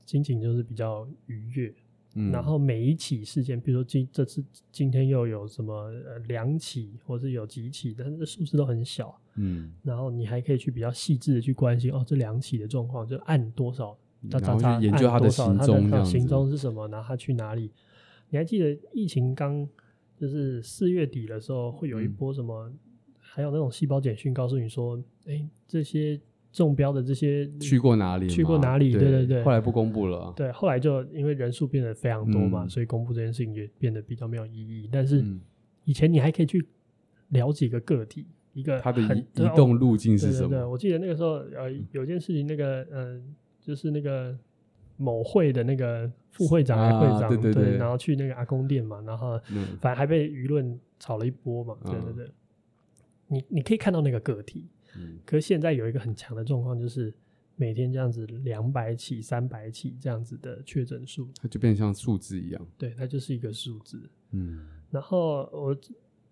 [0.06, 1.74] 心情就是比较愉悦。
[2.14, 9.18] 嗯、然后每一起事件，比如说今这次今天又有什么呃两起，或是有几起，但是数字都很小。
[9.36, 13.96] 嗯，然后你还可以去比较细致的去关心哦，这两起的状况就按多少，
[14.30, 17.70] 他他他研究他的行踪，他的行踪是什么，然后他去哪里？
[18.28, 19.66] 你还记得疫情刚
[20.16, 22.68] 就是四月底的时候，会有一波什么？
[22.68, 22.78] 嗯、
[23.18, 26.20] 还有那种细胞简讯告诉你说，哎，这些。
[26.52, 28.28] 中标的这些去过哪里？
[28.28, 28.92] 去过哪里？
[28.92, 29.42] 对对对，对。
[29.42, 30.32] 后来不公布了。
[30.36, 34.86] 对，后来就因为人数变得非常多嘛，嗯、所以公布这件事情也变得比较没有意义。
[34.92, 35.24] 但是
[35.84, 36.64] 以前你还可以去
[37.30, 40.50] 了解一个个体，一个它的移移动路径是什么？
[40.50, 43.22] 对，对，对，我记得那个时候呃，有件事情，那个嗯、呃，
[43.62, 44.36] 就是那个
[44.98, 49.40] 某会的那个副会长还会长，啊、对对对，对，然后去那个阿公店嘛，然后
[49.80, 52.26] 反正还被舆论炒了一波嘛，对对对。
[52.26, 52.32] 嗯、
[53.28, 54.66] 你你可以看到那个个体。
[54.96, 57.12] 嗯，可是现在有一个很强的状况，就是
[57.56, 62.66] 每天这样子两百起、三百起这样子的确诊数，它就变成像数字一样。
[62.76, 64.08] 对，它就是一个数字。
[64.30, 65.76] 嗯，然后我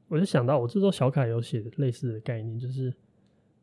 [0.09, 2.89] 我就想到，我这周小卡有写的类似的概念，就是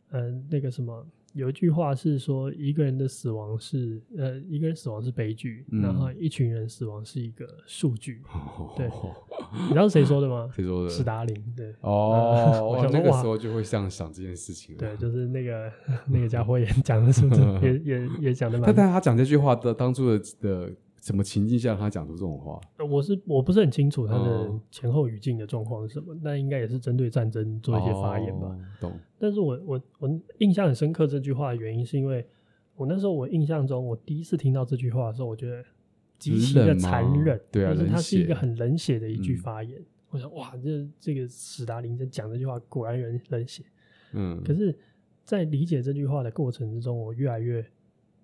[0.09, 1.05] 嗯、呃，那个什么。
[1.33, 8.21] 有一句话是说，一个人的死亡是呃，一个人死亡是悲剧，嗯、然后一群人死亡是一个数据。
[8.33, 8.89] 哦、对，
[9.63, 10.49] 你知道是谁说的吗？
[10.55, 10.89] 谁说的？
[10.89, 11.53] 史达林。
[11.55, 11.73] 对。
[11.81, 14.75] 哦，那个时候就会这样想这件事情。
[14.77, 15.71] 对，就是那个
[16.09, 18.65] 那个家伙也讲的是不是，也也也讲的蛮。
[18.73, 20.71] 但但他讲这句话的当初的的。
[21.07, 22.59] 什么情境下他讲出这种话？
[22.85, 28.47] 我是我不是很清楚他的前后语境的状况是什么，那、哦、应该也是针对战争做一些发言吧。
[28.47, 28.99] 哦、懂。
[29.17, 32.27] 但是我我我印象很深刻这句话的原因，是因为
[32.75, 35.63] 我那时候我印象中，我第一次听到这句话的时候，我觉得
[36.19, 37.39] 极其的残忍。
[37.49, 39.79] 对啊，就是它是一个很冷血的一句发言。
[39.79, 43.63] 嗯、我想，哇，这这个史达林在讲这句话，果然人冷血。
[44.11, 44.43] 嗯。
[44.43, 44.77] 可是，
[45.23, 47.65] 在理解这句话的过程之中，我越来越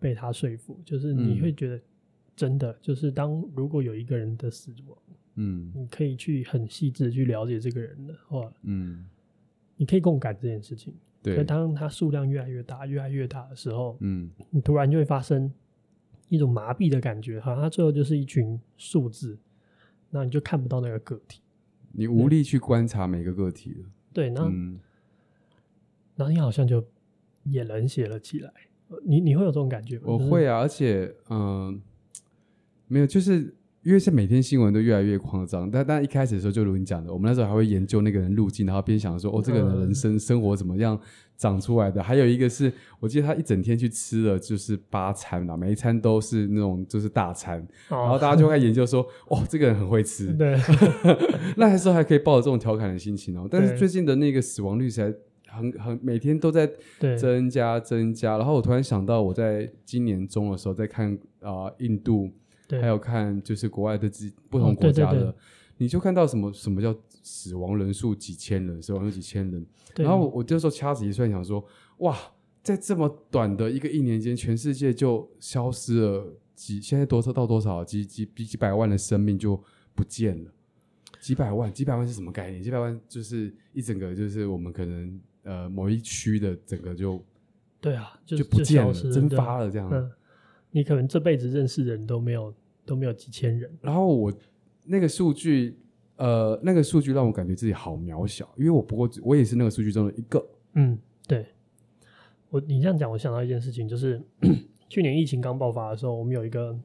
[0.01, 1.79] 被他说服，就是你会觉得。
[2.35, 4.97] 真的就是，当如果有一个人的死亡，
[5.35, 9.05] 嗯，你可以去很细致去了解这个人的话，嗯，
[9.77, 10.93] 你可以共感这件事情。
[11.21, 15.51] 对，可当它数量越来越大、越来越大的时候，嗯，你突然就会发生
[16.27, 19.37] 一种麻痹的感觉，好像他最后就是一群数字，
[20.09, 21.41] 那你就看不到那个个体，
[21.91, 23.85] 你无力去观察每个个体了。
[24.11, 24.79] 对，那，嗯，
[26.15, 26.83] 然后你好像就
[27.43, 28.51] 也冷血了起来。
[29.03, 30.03] 你你会有这种感觉吗？
[30.07, 31.81] 我会啊，而且，嗯。
[32.93, 40.97] 没有，就是因为是每天新闻都越来越夸张，但但一开始的时候，就如你讲的，我们那时候还会研究那个人路径，然后边想说，哦，这个人的人生生活怎么样
[41.35, 42.01] 长出来的？
[42.01, 50.55] 还有一个是我记得他一整天去吃了就是八餐嘛，每一餐都是那种就是大餐，然后大家就会研究说，哦，这个人很会吃，对，
[51.57, 53.47] 那还是还可以抱着这种调侃的心情哦。
[53.49, 55.17] 但是最近的那个死亡率实在
[55.51, 56.69] 很很每天都在
[57.19, 62.31] 增加增加，然后我突然想到，我在今年中的时候在看啊、呃、印度。
[62.69, 64.09] 还有看就是国外的
[64.49, 65.35] 不同国家的，哦、对对对，
[65.77, 69.65] 你就看到什么什么叫死亡人数几千人，死亡有几千人。
[69.95, 71.63] 然后我这时候掐指一算，想说，
[71.97, 72.17] 哇，
[72.63, 79.61] 在这么短的一个一年间，全世界就消失了几，现在多少到多少几几几几百万的生命就
[79.93, 80.51] 不见了，
[81.19, 82.63] 几百万，几百万是什么概念？
[82.63, 87.23] 几百万就是一整个，就是我们可能呃某一区的整个就
[87.79, 89.89] 对啊，就，就不见了，蒸发了这样。
[89.91, 90.11] 嗯
[90.75, 92.51] 你可能这辈子认识的人都没有
[92.83, 93.71] 都没有几千人。
[93.79, 94.33] 然后我
[94.83, 95.77] 那个数据，
[96.15, 100.43] 呃，那个数据让我感觉自己好渺小，因为我不过我也是那个数据中的一个。
[100.73, 100.97] 嗯，
[101.27, 101.45] 对。
[102.49, 104.19] 我你这样讲，我想到一件事情，就是
[104.89, 106.75] 去年疫情刚爆发的时候，我们有一个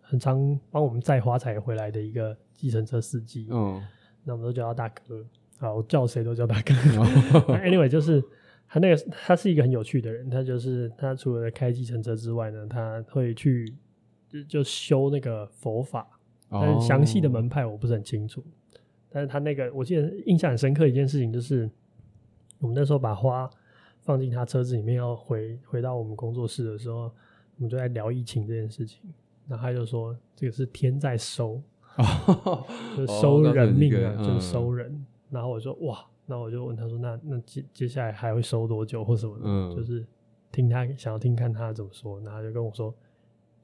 [0.00, 3.46] 很常帮我们载花材回来的一个计程车司机。
[3.50, 3.82] 嗯。
[4.24, 5.22] 那我们都叫他大哥
[5.58, 6.72] 啊，我叫谁都叫大哥。
[7.60, 8.24] Anyway，就是。
[8.68, 13.74] 他那个他是一个很有趣的人，他就是他除了开计程车之外呢，他会去
[14.28, 16.06] 就就修那个佛法，
[16.50, 18.40] 但是详细的门派我不是很清楚。
[18.40, 18.50] Oh.
[19.10, 21.70] 但是他那个我记得印象很深刻一件事情，就是
[22.58, 23.48] 我们那时候把花
[24.02, 27.10] 放进他车子里面要回回到我们工作室的时候，
[27.56, 29.00] 我们就在聊疫情这件事情，
[29.48, 31.62] 然后他就说这个是天在收
[31.96, 32.68] ，oh.
[32.94, 35.06] 就收人命啊，oh, 就是收人。
[35.30, 36.04] 嗯、然后我说哇。
[36.30, 39.44] 那我就问他说：“那那接接下来还会收多久或什么的？
[39.46, 40.04] 嗯、就是
[40.52, 42.94] 听他想要听看他怎么说。”然后他就跟我说：“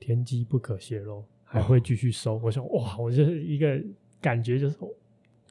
[0.00, 2.36] 天机不可泄露，还会继续收。
[2.36, 3.78] 哦”我想哇，我就是一个
[4.18, 4.78] 感觉就是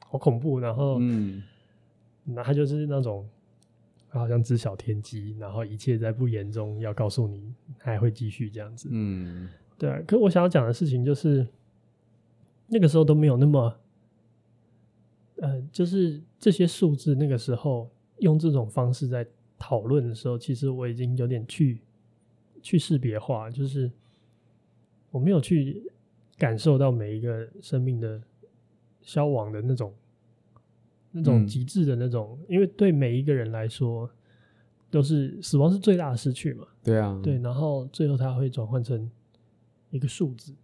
[0.08, 1.44] 好恐怖，然后嗯，
[2.24, 3.30] 那他就是那种
[4.10, 9.48] 好像知晓天机，然后一切在不言中要告诉你，还会继续这样子，嗯，
[9.78, 10.02] 对啊。
[10.08, 11.48] 可我想要讲的事情就是，
[12.66, 13.76] 那个时候都没有那么，
[15.44, 19.28] 呃，就是这些数字那个时候用这种方式在
[19.60, 21.82] 讨论的时候，其实我已经有点去
[22.62, 23.92] 去识别化，就是
[25.12, 25.84] 我没有去
[26.38, 28.22] 感受到每一个生命的
[29.02, 29.94] 消亡的那种
[31.12, 34.10] 那种极致的那种，嗯，因为对每一个人来说，
[34.90, 36.66] 都是死亡是最大的失去嘛。
[36.82, 39.12] 对啊，对，然后最后它会转换成
[39.90, 40.56] 一个数字，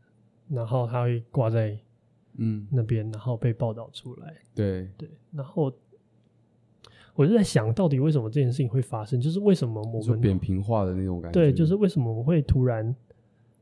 [0.47, 1.77] 然后它会挂在
[2.37, 4.35] 嗯那边，然后被报道出来。
[4.53, 5.73] 对对，然后。
[7.15, 9.19] 我就在想到底为什么这件事情会发生？
[9.19, 11.37] 就是为什么我们扁平化的那种感觉？
[11.37, 12.95] 对，就是为什么我们会突然，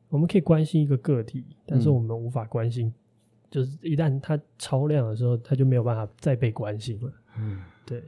[0.10, 2.94] 我们可以关心一个个体，但是我们无法关心，嗯、
[3.50, 7.12] 就是一旦它超量的时候，它就没有办法再被关心了。
[7.40, 8.04] 嗯，对。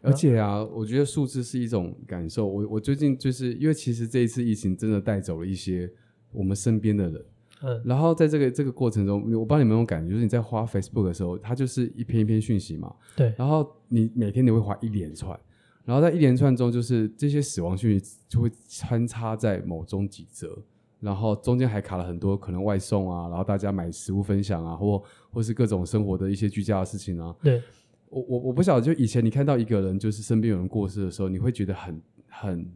[0.00, 2.46] 而且啊，我觉得数字是一种感受。
[2.46, 5.92] 我我最近就是因为其实这一次疫情真的带走了一些
[6.32, 7.22] 我们身边的人。
[7.62, 12.94] 嗯，然后在这个这个过程中，我不知道你们有没有感觉，就是你在花 Facebook 的时候，它就是一篇一篇讯息嘛。
[13.16, 13.34] 对。
[13.38, 15.38] 然后你每天你会滑一连串，
[15.84, 20.58] 然后在一连串中，就是这些死亡讯息就会穿插在某中几则，
[21.00, 27.34] 然后中间还卡了很多可能外送啊，然后大家买食物分享啊，或或是各种生活的一些居家的事情啊。
[27.42, 27.62] 对。
[28.08, 32.70] 我我我不晓得，就以前你看到一个人就是身边有人过世的时候，你会觉得很很。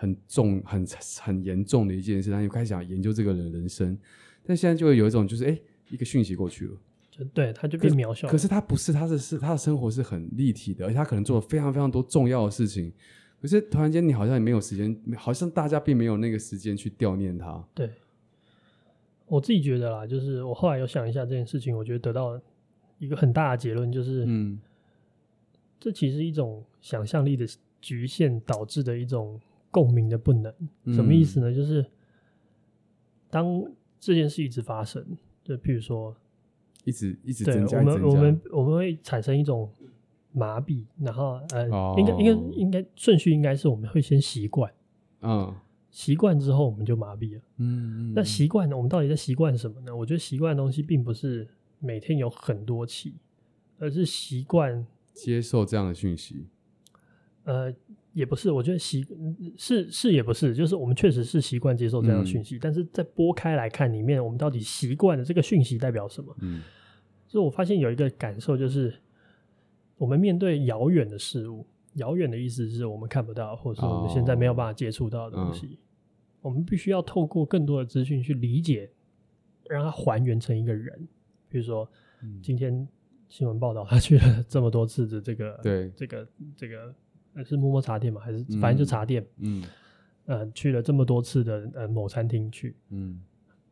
[0.00, 0.86] 很重、很
[1.20, 3.94] 很严重的一件事，他就开始想研究这个人的人生，
[4.46, 6.72] 但现在就会有一种，就是哎、欸，一个讯息过去了，
[7.10, 8.26] 就对，他就变渺小。
[8.26, 12.90] 可是他不是，他的是他的生活是很立体的，而且他可能做了非常非常多重要的事情。
[13.42, 17.62] 可是突然间，你好像也没有时间，好像大家并没有那个时间去悼念他。
[17.74, 17.90] 对，
[19.26, 22.40] 我自己觉得啦，就是我后来有想一下这件事情，我觉得得到
[22.98, 24.58] 一个很大的结论，就是嗯，
[25.78, 27.46] 这其实一种想象力的
[27.82, 29.38] 局限导致的一种。
[29.70, 30.52] 共鸣的不能，
[30.86, 31.50] 什么意思呢？
[31.50, 31.86] 嗯、就是
[33.30, 33.64] 当
[34.00, 35.04] 这件事一直发生，
[35.44, 36.16] 就譬如说，
[36.84, 39.72] 一直一直增加，我们我们我们会产生一种
[40.32, 44.72] 麻痹，然后呃，哦、应该应该应该顺序应该是我们会先习惯，
[45.20, 45.54] 嗯，
[45.90, 49.94] 习惯之后我们就麻痹了，嗯，那习惯我们到底在习惯什么呢？
[49.94, 51.48] 我觉得习惯的东西并不是
[51.78, 53.14] 每天有很多起，
[53.78, 56.46] 而是习惯接受这样的讯息，
[57.44, 57.72] 呃。
[58.12, 59.06] 也不是，我觉得习
[59.56, 66.34] 是是也不是，就是我们确实是习惯接受这样的讯息，嗯、但是在拨开来看里面，我们到底习惯了这个讯息代表什么？
[66.40, 66.60] 嗯，
[67.28, 68.92] 所以我发现有一个感受，就是
[69.96, 75.78] 我们面对遥远的事物，遥远的意思是我们看不到，或者说我们现在没有办法接触到的东西，哦嗯、
[76.42, 78.90] 我们必须要透过更多的资讯去理解，
[79.68, 81.06] 让它还原成一个人。
[81.48, 81.88] 比如说，
[82.22, 82.88] 嗯、今天
[83.28, 86.92] 新闻报道他去了这么多次的这个，对，这个这个。
[87.44, 88.20] 是摸摸茶店嘛？
[88.20, 89.24] 还是反正就茶店？
[89.38, 89.62] 嗯，
[90.26, 93.20] 嗯呃，去了这么多次的呃某餐厅去，嗯，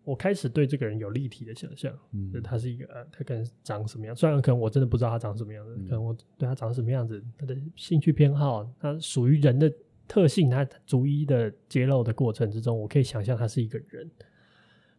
[0.02, 4.16] 我开始对这个人有立体的想象，嗯，就他是一个呃，他可能长什么样？
[4.16, 9.72] 虽然可能我真的不知道他长什么样子，嗯、可能我对他长什么样子，他的兴趣偏好，他属于人的
[10.08, 14.10] 特性，他逐一的揭露的过程之中，我可以想象他是一个人。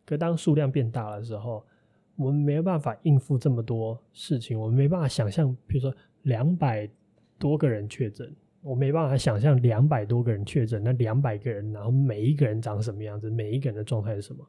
[0.06, 1.66] 可当数量变大的时候，
[2.16, 6.90] 我们没有办法应付这么多事情，我们没办法想象，比如说两百
[7.38, 8.34] 多个人确诊。
[8.62, 14.46] 我没办法想象两百多个人确诊，那两百个人，然后每一个人长什么样子，每一个人的状态是什么，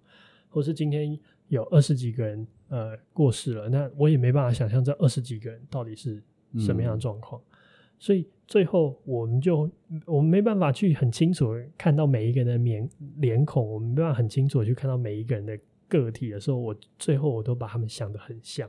[0.49, 6.21] 或是今天有二十几个人呃过世了，那我也没办法想象这二十几个人到底是
[6.59, 7.41] 什么样的状况。
[7.41, 7.55] 嗯、
[7.99, 9.71] 所以最后我们就
[10.07, 12.89] 我们没办法去很清楚看到每一个人的脸
[13.19, 15.57] 脸孔，我们没办法很清楚去看到每一个人的
[15.89, 18.69] 个体的时候，我最后我都把他们想得很像，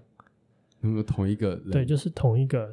[0.81, 1.71] 有没有同一个人？
[1.71, 2.71] 对，就是同一个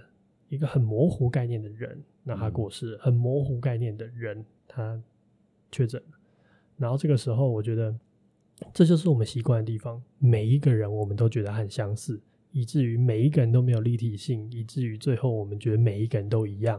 [0.51, 2.03] 一个很模糊概念的人。
[2.29, 5.03] 那他过世，很模糊概念的人，他
[5.73, 6.19] 确诊了。
[6.77, 7.99] 然后这个时候，我觉得
[8.75, 10.03] 这就是我们习惯的地方。
[10.19, 12.21] 每一个人，我们都觉得很相似，
[12.53, 16.79] 以至于每一个人都没有立体性，以至于最后我们觉得每一个人都一样。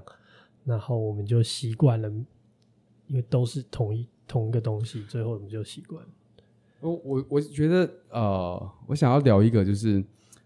[0.66, 2.08] 然后我们就习惯了，
[3.08, 6.10] 因为都是同一同一个东西，最后我们就习惯了。
[6.80, 10.04] 我我我觉得，呃，我想要聊一个，就是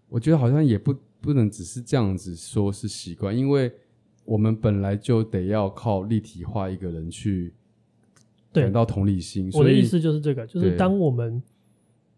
[0.08, 3.70] 我觉得好像也不不能只是这样子说是习惯，因为。
[4.24, 7.52] 我们本来就得要靠立体化一个人去
[8.52, 9.50] 感到同理心。
[9.52, 11.42] 我的意思就是这个，就是当我们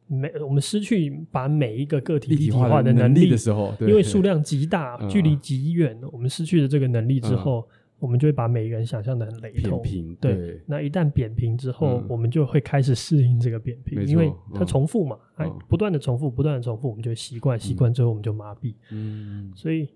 [0.07, 7.67] 每我们失去把每一个个体立体化的能力的时候，因为数量极大， 距离极远，我们失去了这个能力之后，
[7.99, 9.83] 我们就会把每一个人想象的很雷同。
[10.21, 12.07] 对，对，那一旦扁平之后，嗯。
[12.09, 15.59] 我们就会开始适应这个扁平，因为它重复嘛，嗯。
[15.67, 18.75] 不断的重复，不断的重复，我们就会习惯，习惯之后我们就麻痹。
[18.93, 19.89] 嗯，所以，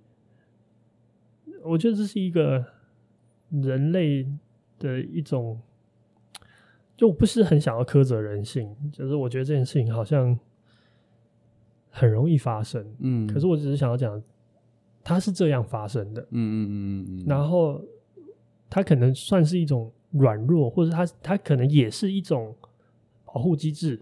[1.65, 2.65] 我觉得这是一个
[3.51, 4.27] 人类
[4.79, 5.61] 的一种，
[6.97, 10.39] 就我不是很想要苛责人性，就是我觉得这件事情好像
[11.91, 14.23] 很容易发生，嗯，可是我只是想要讲，
[15.03, 17.83] 它是这样发生的，嗯嗯嗯嗯嗯，然后
[18.69, 22.55] 它可能算是一种软弱，或者它它可能也是一种
[23.25, 24.01] 保护机制，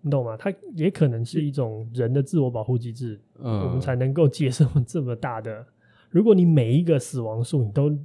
[0.00, 0.36] 你懂吗？
[0.36, 5.66] 它也可能是一种人的自我保护机制，嗯，我们才能够接受这么大的。
[6.10, 7.96] 如果你每一个死亡数你都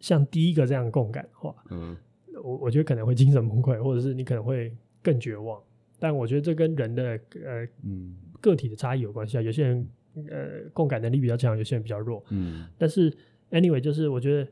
[0.00, 1.96] 像第一个这样共感的话，嗯，
[2.42, 5.62] 我我觉得可能会精神崩溃，或者是你可能会更绝望。
[5.98, 9.42] 但我觉得这跟人的呃嗯个体的差异有关系啊。
[9.42, 9.88] 有些人
[10.28, 12.22] 呃共感能力比较强，有些人比较弱。
[12.30, 13.10] 嗯但是
[13.50, 14.50] anyway，就是我觉得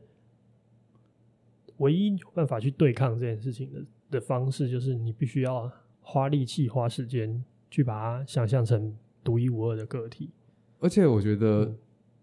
[1.77, 5.71] 唯一有办法去对抗这件事情的的方式，就是你必须要
[6.01, 10.31] 花力气、花时间去把它想象成独一无二的个体。
[10.79, 11.77] 而且我觉得嗯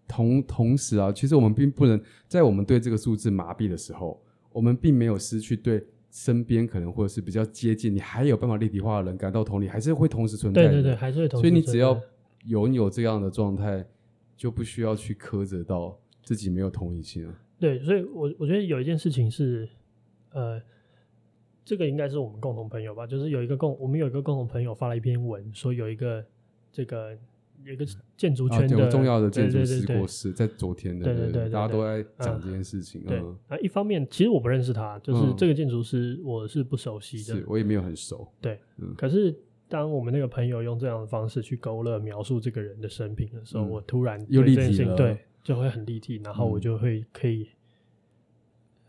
[0.07, 10.71] 同同时啊，其实我们并不能在我们对这个数字麻痹的时候，我们并没有失去对身边可能或者是比较接近你还有办法立体化的人感到同理，还是会同时存在的。
[10.71, 12.01] 对对对，还是会同时所以你只要在
[12.45, 13.83] 拥有这样的状态，
[14.35, 17.33] 就不需要去苛责到自己没有同理心了。
[17.59, 19.67] 对，所以我我觉得有一件事情是，
[20.31, 20.61] 呃，
[21.63, 26.23] 这个应该是我们共同朋友吧，就是有一个共，我们有一个共同朋友发了一篇文，说有一个
[26.71, 27.17] 这个
[27.63, 27.85] 有一个
[28.17, 33.03] 建筑圈的、重要的建筑师过世，在昨天的，对对对对大家都在讲这件事情。
[33.05, 33.19] 对。
[33.19, 35.35] 嗯，啊，一方面其实我不认识他，就是嗯。
[35.37, 38.27] 这个建筑师我是不熟悉的，是我也没有很熟。
[38.41, 38.93] 对，嗯。
[38.97, 39.33] 可是
[39.67, 43.69] 当我们那个朋友用这样的方式去勾勒描述这个人的生平的时候，嗯。
[43.69, 44.95] 我突然又立体了。
[44.95, 46.61] 对，就会很立体，然后我嗯。
[46.61, 47.47] 就会可以。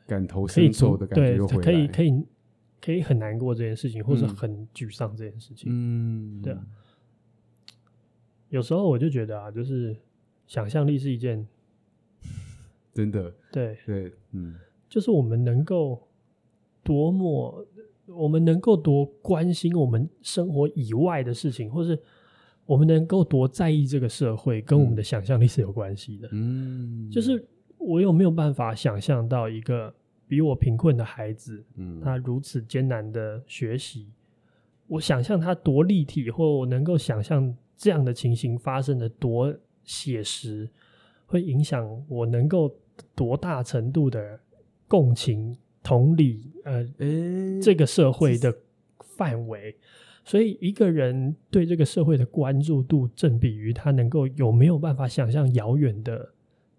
[0.07, 2.25] 感同身受的感觉回来，可以可以
[2.83, 4.37] 可以很难过这件事情，或者嗯。
[4.37, 5.73] 很沮丧这件事情。
[5.73, 6.61] 嗯，对啊，
[8.55, 9.97] 有时候我就觉得啊，就是
[10.47, 11.45] 想象力是一件
[12.95, 14.55] 真的，对，对，嗯。
[14.89, 16.07] 就是我们能够
[16.85, 17.67] 多么，
[18.07, 21.99] 我们能够多关心我们生活以外的事情，或是
[22.65, 26.29] 我们能够多在意这个社会，跟我们的想象力是有关系的。
[26.31, 27.45] 嗯，就是
[27.77, 29.93] 我有没有办法想象到一个
[30.29, 34.13] 比我贫困的孩子，嗯，他如此艰难的学习，
[34.87, 37.53] 我想象他多立体，或我能够想象
[37.85, 40.67] 这样的情形发生的多写实，
[41.27, 42.75] 会影响我能够
[43.15, 44.41] 多大程度的
[44.89, 48.57] 共情、同理，呃，诶这个社会的
[49.03, 49.77] 范围。
[50.25, 56.33] 所以，一个人对这个社会的关注度，正比于他能够有没有办法想象遥远的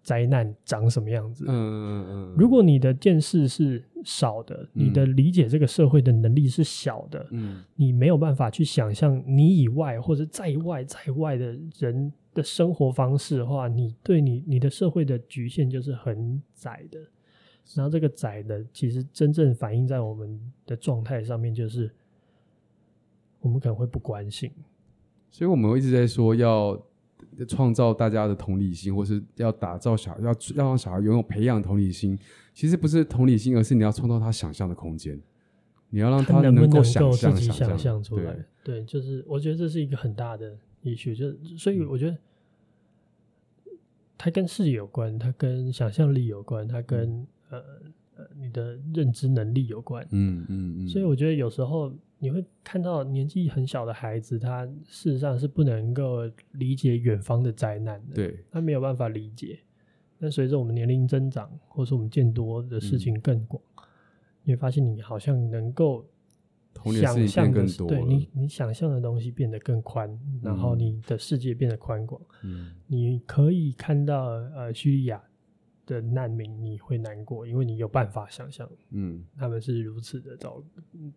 [0.06, 1.46] 灾难长什么样子。
[1.48, 17.00] 嗯嗯嗯，如果你的见识是少的，嗯你的理解这个社会的能力是小的，嗯你没有办法去想象你以外或者在外在外的人的生活方式的话，你对你你的社会的局限就是很窄的。
[17.74, 21.92] 然后这个窄的，其实真正反映在我们的状态上面，就是
[23.40, 24.52] 我们可能会不关心。
[25.32, 26.80] 所以我们一直在说要
[27.48, 32.18] 创造大家的同理心，或是要打造小要要让小孩拥有培养同理心。
[32.54, 35.20] 其实不是同理心，而是你要创造他想象的空间。
[35.90, 38.34] 你要让他能够想象自己想象象出来
[38.64, 38.82] 对？
[38.82, 42.18] 对，就是我觉得这是一个很大的 issue，就是所以我觉得
[44.18, 47.60] 它跟视野有关，它跟想象力有关，它跟、呃
[48.18, 50.06] 呃你的认知能力有关。
[50.12, 50.88] 嗯嗯嗯。
[50.88, 51.94] 所以我觉得有时候
[52.26, 56.22] 你会看到年纪很小的孩子，他事实上是不能够
[56.54, 59.60] 理解远方的灾难的，对，他没有办法理解。
[60.20, 63.84] 但随着我们年龄增长，或是我们见多的事情更广，嗯
[64.44, 66.04] 你会发现你好像能够
[67.00, 70.10] 想象的变更多对你，你想象的东西变得更宽，
[70.42, 72.20] 然后嗯你的世界变得宽广。
[72.42, 75.22] 嗯你可以看到呃叙利亚
[75.86, 80.64] 的难民，你会难过，因为你有办法想象嗯他们是如此的遭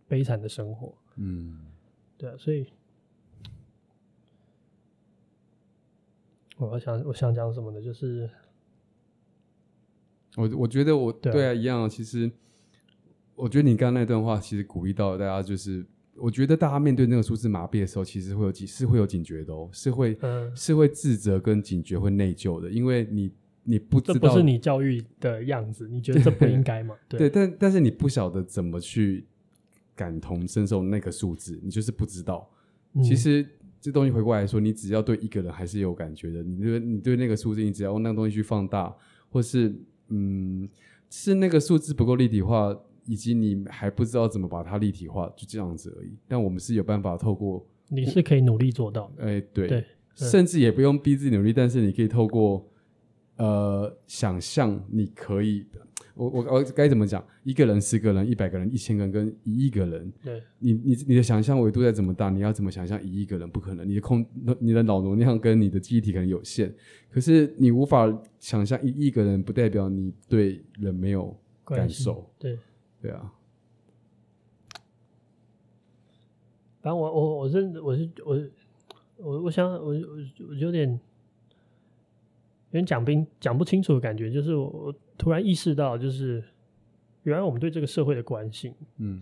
[0.06, 0.94] 悲惨的生活。
[1.16, 1.58] 嗯，
[2.16, 2.66] 对啊，所以
[6.56, 7.80] 我想我想讲什么呢？
[7.80, 8.28] 就是
[10.36, 12.30] 我我觉得我对啊一样啊，其实
[13.34, 23.32] 我觉得你刚刚那段话其实鼓励到大家，就是我觉得大家面对那个数字麻痹的时候，其实会有警是会有警觉的哦，是会嗯，是会自责跟警觉，会内疚的，因为你
[23.68, 26.94] 你不知道这不是你教育的样子，你觉得这不应该吗？
[27.06, 29.26] 对对，但但是你不晓得怎么去
[29.94, 32.48] 感同身受那个数字，你就是不知道。
[32.94, 33.46] 嗯其实
[33.80, 38.92] 这东西回过来说，你只要对一个人还是有感觉的，你对你对那个数字，你只要用那个东西去放大，
[39.28, 39.72] 或是
[40.08, 40.68] 嗯，
[41.10, 42.74] 是那个数字不够立体化，
[43.04, 46.16] 以及你还不知道怎么把它立体化，就这样子而已。
[46.26, 49.24] 但我们是有办法透过，你是可以努力做到的。
[49.24, 49.84] 哎，对，对，
[50.16, 52.67] 甚至也不用逼自己努力，但是你可以透过
[53.38, 55.66] 呃想象，你可以。
[56.14, 57.24] 我我我该怎么讲？
[57.44, 63.48] 一个人、十个人、一百个人、一千个人跟一亿个人，对，你你你的想象维度再怎么大，你要怎么想象一亿个人？
[63.48, 64.26] 不可能，你的空、
[64.58, 66.74] 你的脑容量跟你的记忆体可能有限。
[67.08, 71.32] 可是你无法想象一亿个人，不代表你对人没有
[71.64, 72.28] 感受。
[72.36, 72.58] 对，
[73.00, 73.32] 对啊。
[76.80, 78.40] 反正我我我是我是我
[79.18, 79.94] 我我想我我
[80.48, 80.98] 我有点
[82.70, 84.94] 有点讲不讲不清楚的感觉，就是我。
[85.20, 86.40] 突然意识到，就是
[87.24, 89.20] 原来我们对这个社会的关心，嗯，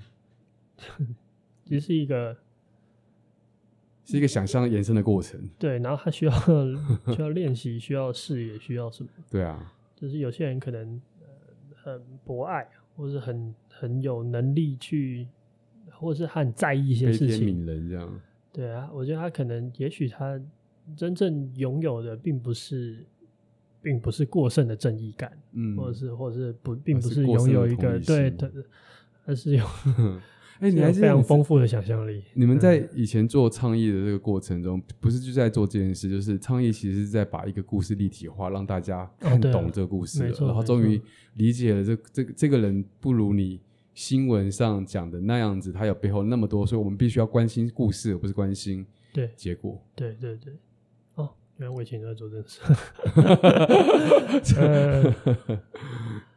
[1.64, 2.36] 其实是一个
[4.04, 5.40] 是一个想象延伸的过程。
[5.58, 6.32] 对，然后他需要
[7.16, 9.08] 需要练习，需要视野，需要什么？
[9.30, 11.00] 对啊，就是有些人可能
[11.74, 15.26] 很博爱，或是很很有能力去，
[15.92, 17.48] 或是很在意一些事情。
[17.48, 18.20] 悯人这样。
[18.52, 20.38] 对啊，我觉得他可能，也许他
[20.94, 23.02] 真正拥有的，并不是。
[23.86, 28.50] 并不是过剩的正义感，嗯，或者是，或者是不，并不是拥有一个对的，
[29.24, 29.64] 而是有，
[30.58, 32.20] 哎、欸，你还是非常丰富的想象力。
[32.34, 41.00] 你们在以前做倡议的这个过程中，不是就在做这件事，就是倡议其实是在把一个故事立体化，让大家看懂这个故事，然后终于
[41.34, 43.60] 理解了这这这个人不如你
[43.94, 49.80] 新闻上讲的那样子，他有背后那么多，所以我们必须要关心故事，而不是关心对结果。
[49.94, 50.52] 对对对。
[51.58, 52.60] 原来我以前都在做这事。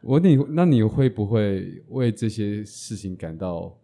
[0.00, 3.78] 我你那你会不会为这些事情感到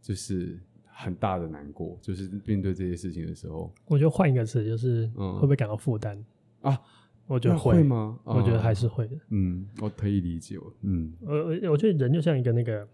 [0.00, 0.56] 就是
[0.86, 1.98] 很大的难过？
[2.00, 6.16] 就是面对这些事情的时候，我觉得换一个词，就是会不会感到负担、
[6.62, 6.80] 嗯、啊？
[7.26, 8.18] 我觉得会，会吗？
[8.22, 9.16] 我觉得还是会的。
[9.30, 10.56] 嗯，我可以理解。
[10.82, 12.88] 嗯，我我我觉得人就像一个那个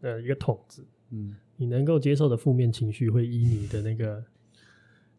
[0.00, 4.24] 呃一个桶子，嗯，你能够接受的负面情绪会依你的那个。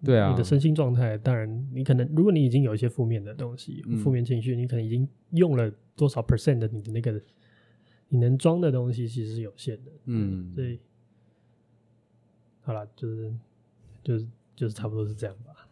[0.04, 7.20] 对啊，你的身心状态，当然，你可能，如果你已经有一些负面的东西，负、嗯、面情绪，你可能已经用了多少 percent 的你的那个，
[8.10, 9.92] 你能装的东西其实是有限的。
[10.06, 10.80] 嗯，所以，
[12.62, 13.34] 好了，就是，
[14.04, 15.68] 就是，就是差不多是这样吧。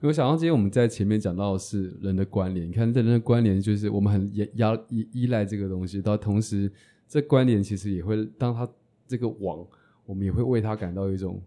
[0.00, 4.48] 我想到今天我们在前面讲到的是人的关联，你看这人的关联就是我们很依
[4.88, 6.70] 依依赖这个东西，到同时
[7.08, 8.68] 这关联其实也会当他
[9.08, 9.66] 这个网，
[10.06, 11.42] 我们也会为他感到一种。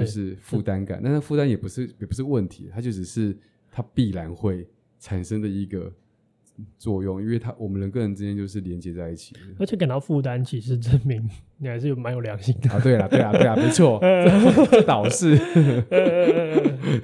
[0.00, 3.36] 就是负担感，但是负担也不是也不是问题，它就只是
[3.70, 4.66] 它必然会
[4.98, 5.92] 产生的一个
[6.78, 9.40] 作用，因为它我们人跟人之间就是连接在一起的。
[9.58, 11.22] 而且感到负担，其实证明
[11.58, 12.80] 你还是有蛮有良心的啊！
[12.80, 13.98] 对啊，对啊，对啊， 没错，
[14.70, 15.36] 这倒是。
[15.36, 15.90] 对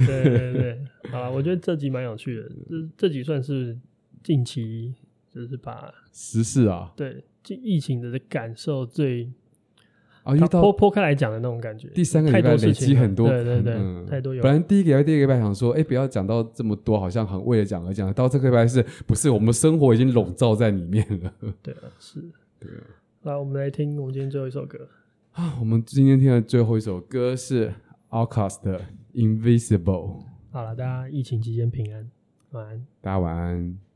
[0.06, 0.78] 对对，
[1.10, 3.78] 好了，我觉得这集蛮有趣的，这这集算是
[4.22, 4.94] 近期
[5.28, 9.30] 就是把时事啊，对，疫情的感受最。
[10.28, 14.42] 啊，遇到剖剖开来讲的那种感觉，第三个礼拜累积很多，对对对，嗯、太多有。
[14.42, 18.12] 本来第一个礼拜、第二个礼拜想说，哎、欸，不要讲到这么多，好像很为了讲而讲。
[18.12, 21.32] 到这个礼拜是不是我们的生活已经笼罩在里面了？
[21.62, 22.20] 对啊，是。
[22.60, 22.84] 对啊。
[23.22, 24.86] 来，我们来听我们今天最后一首歌。
[25.32, 27.72] 啊，我们今天听的最后一首歌是
[28.10, 28.82] Outcast 的
[29.14, 30.24] Invisible。
[30.50, 32.10] 好了，大家疫情期间平安，
[32.50, 32.86] 晚安。
[33.00, 33.87] 大家晚安。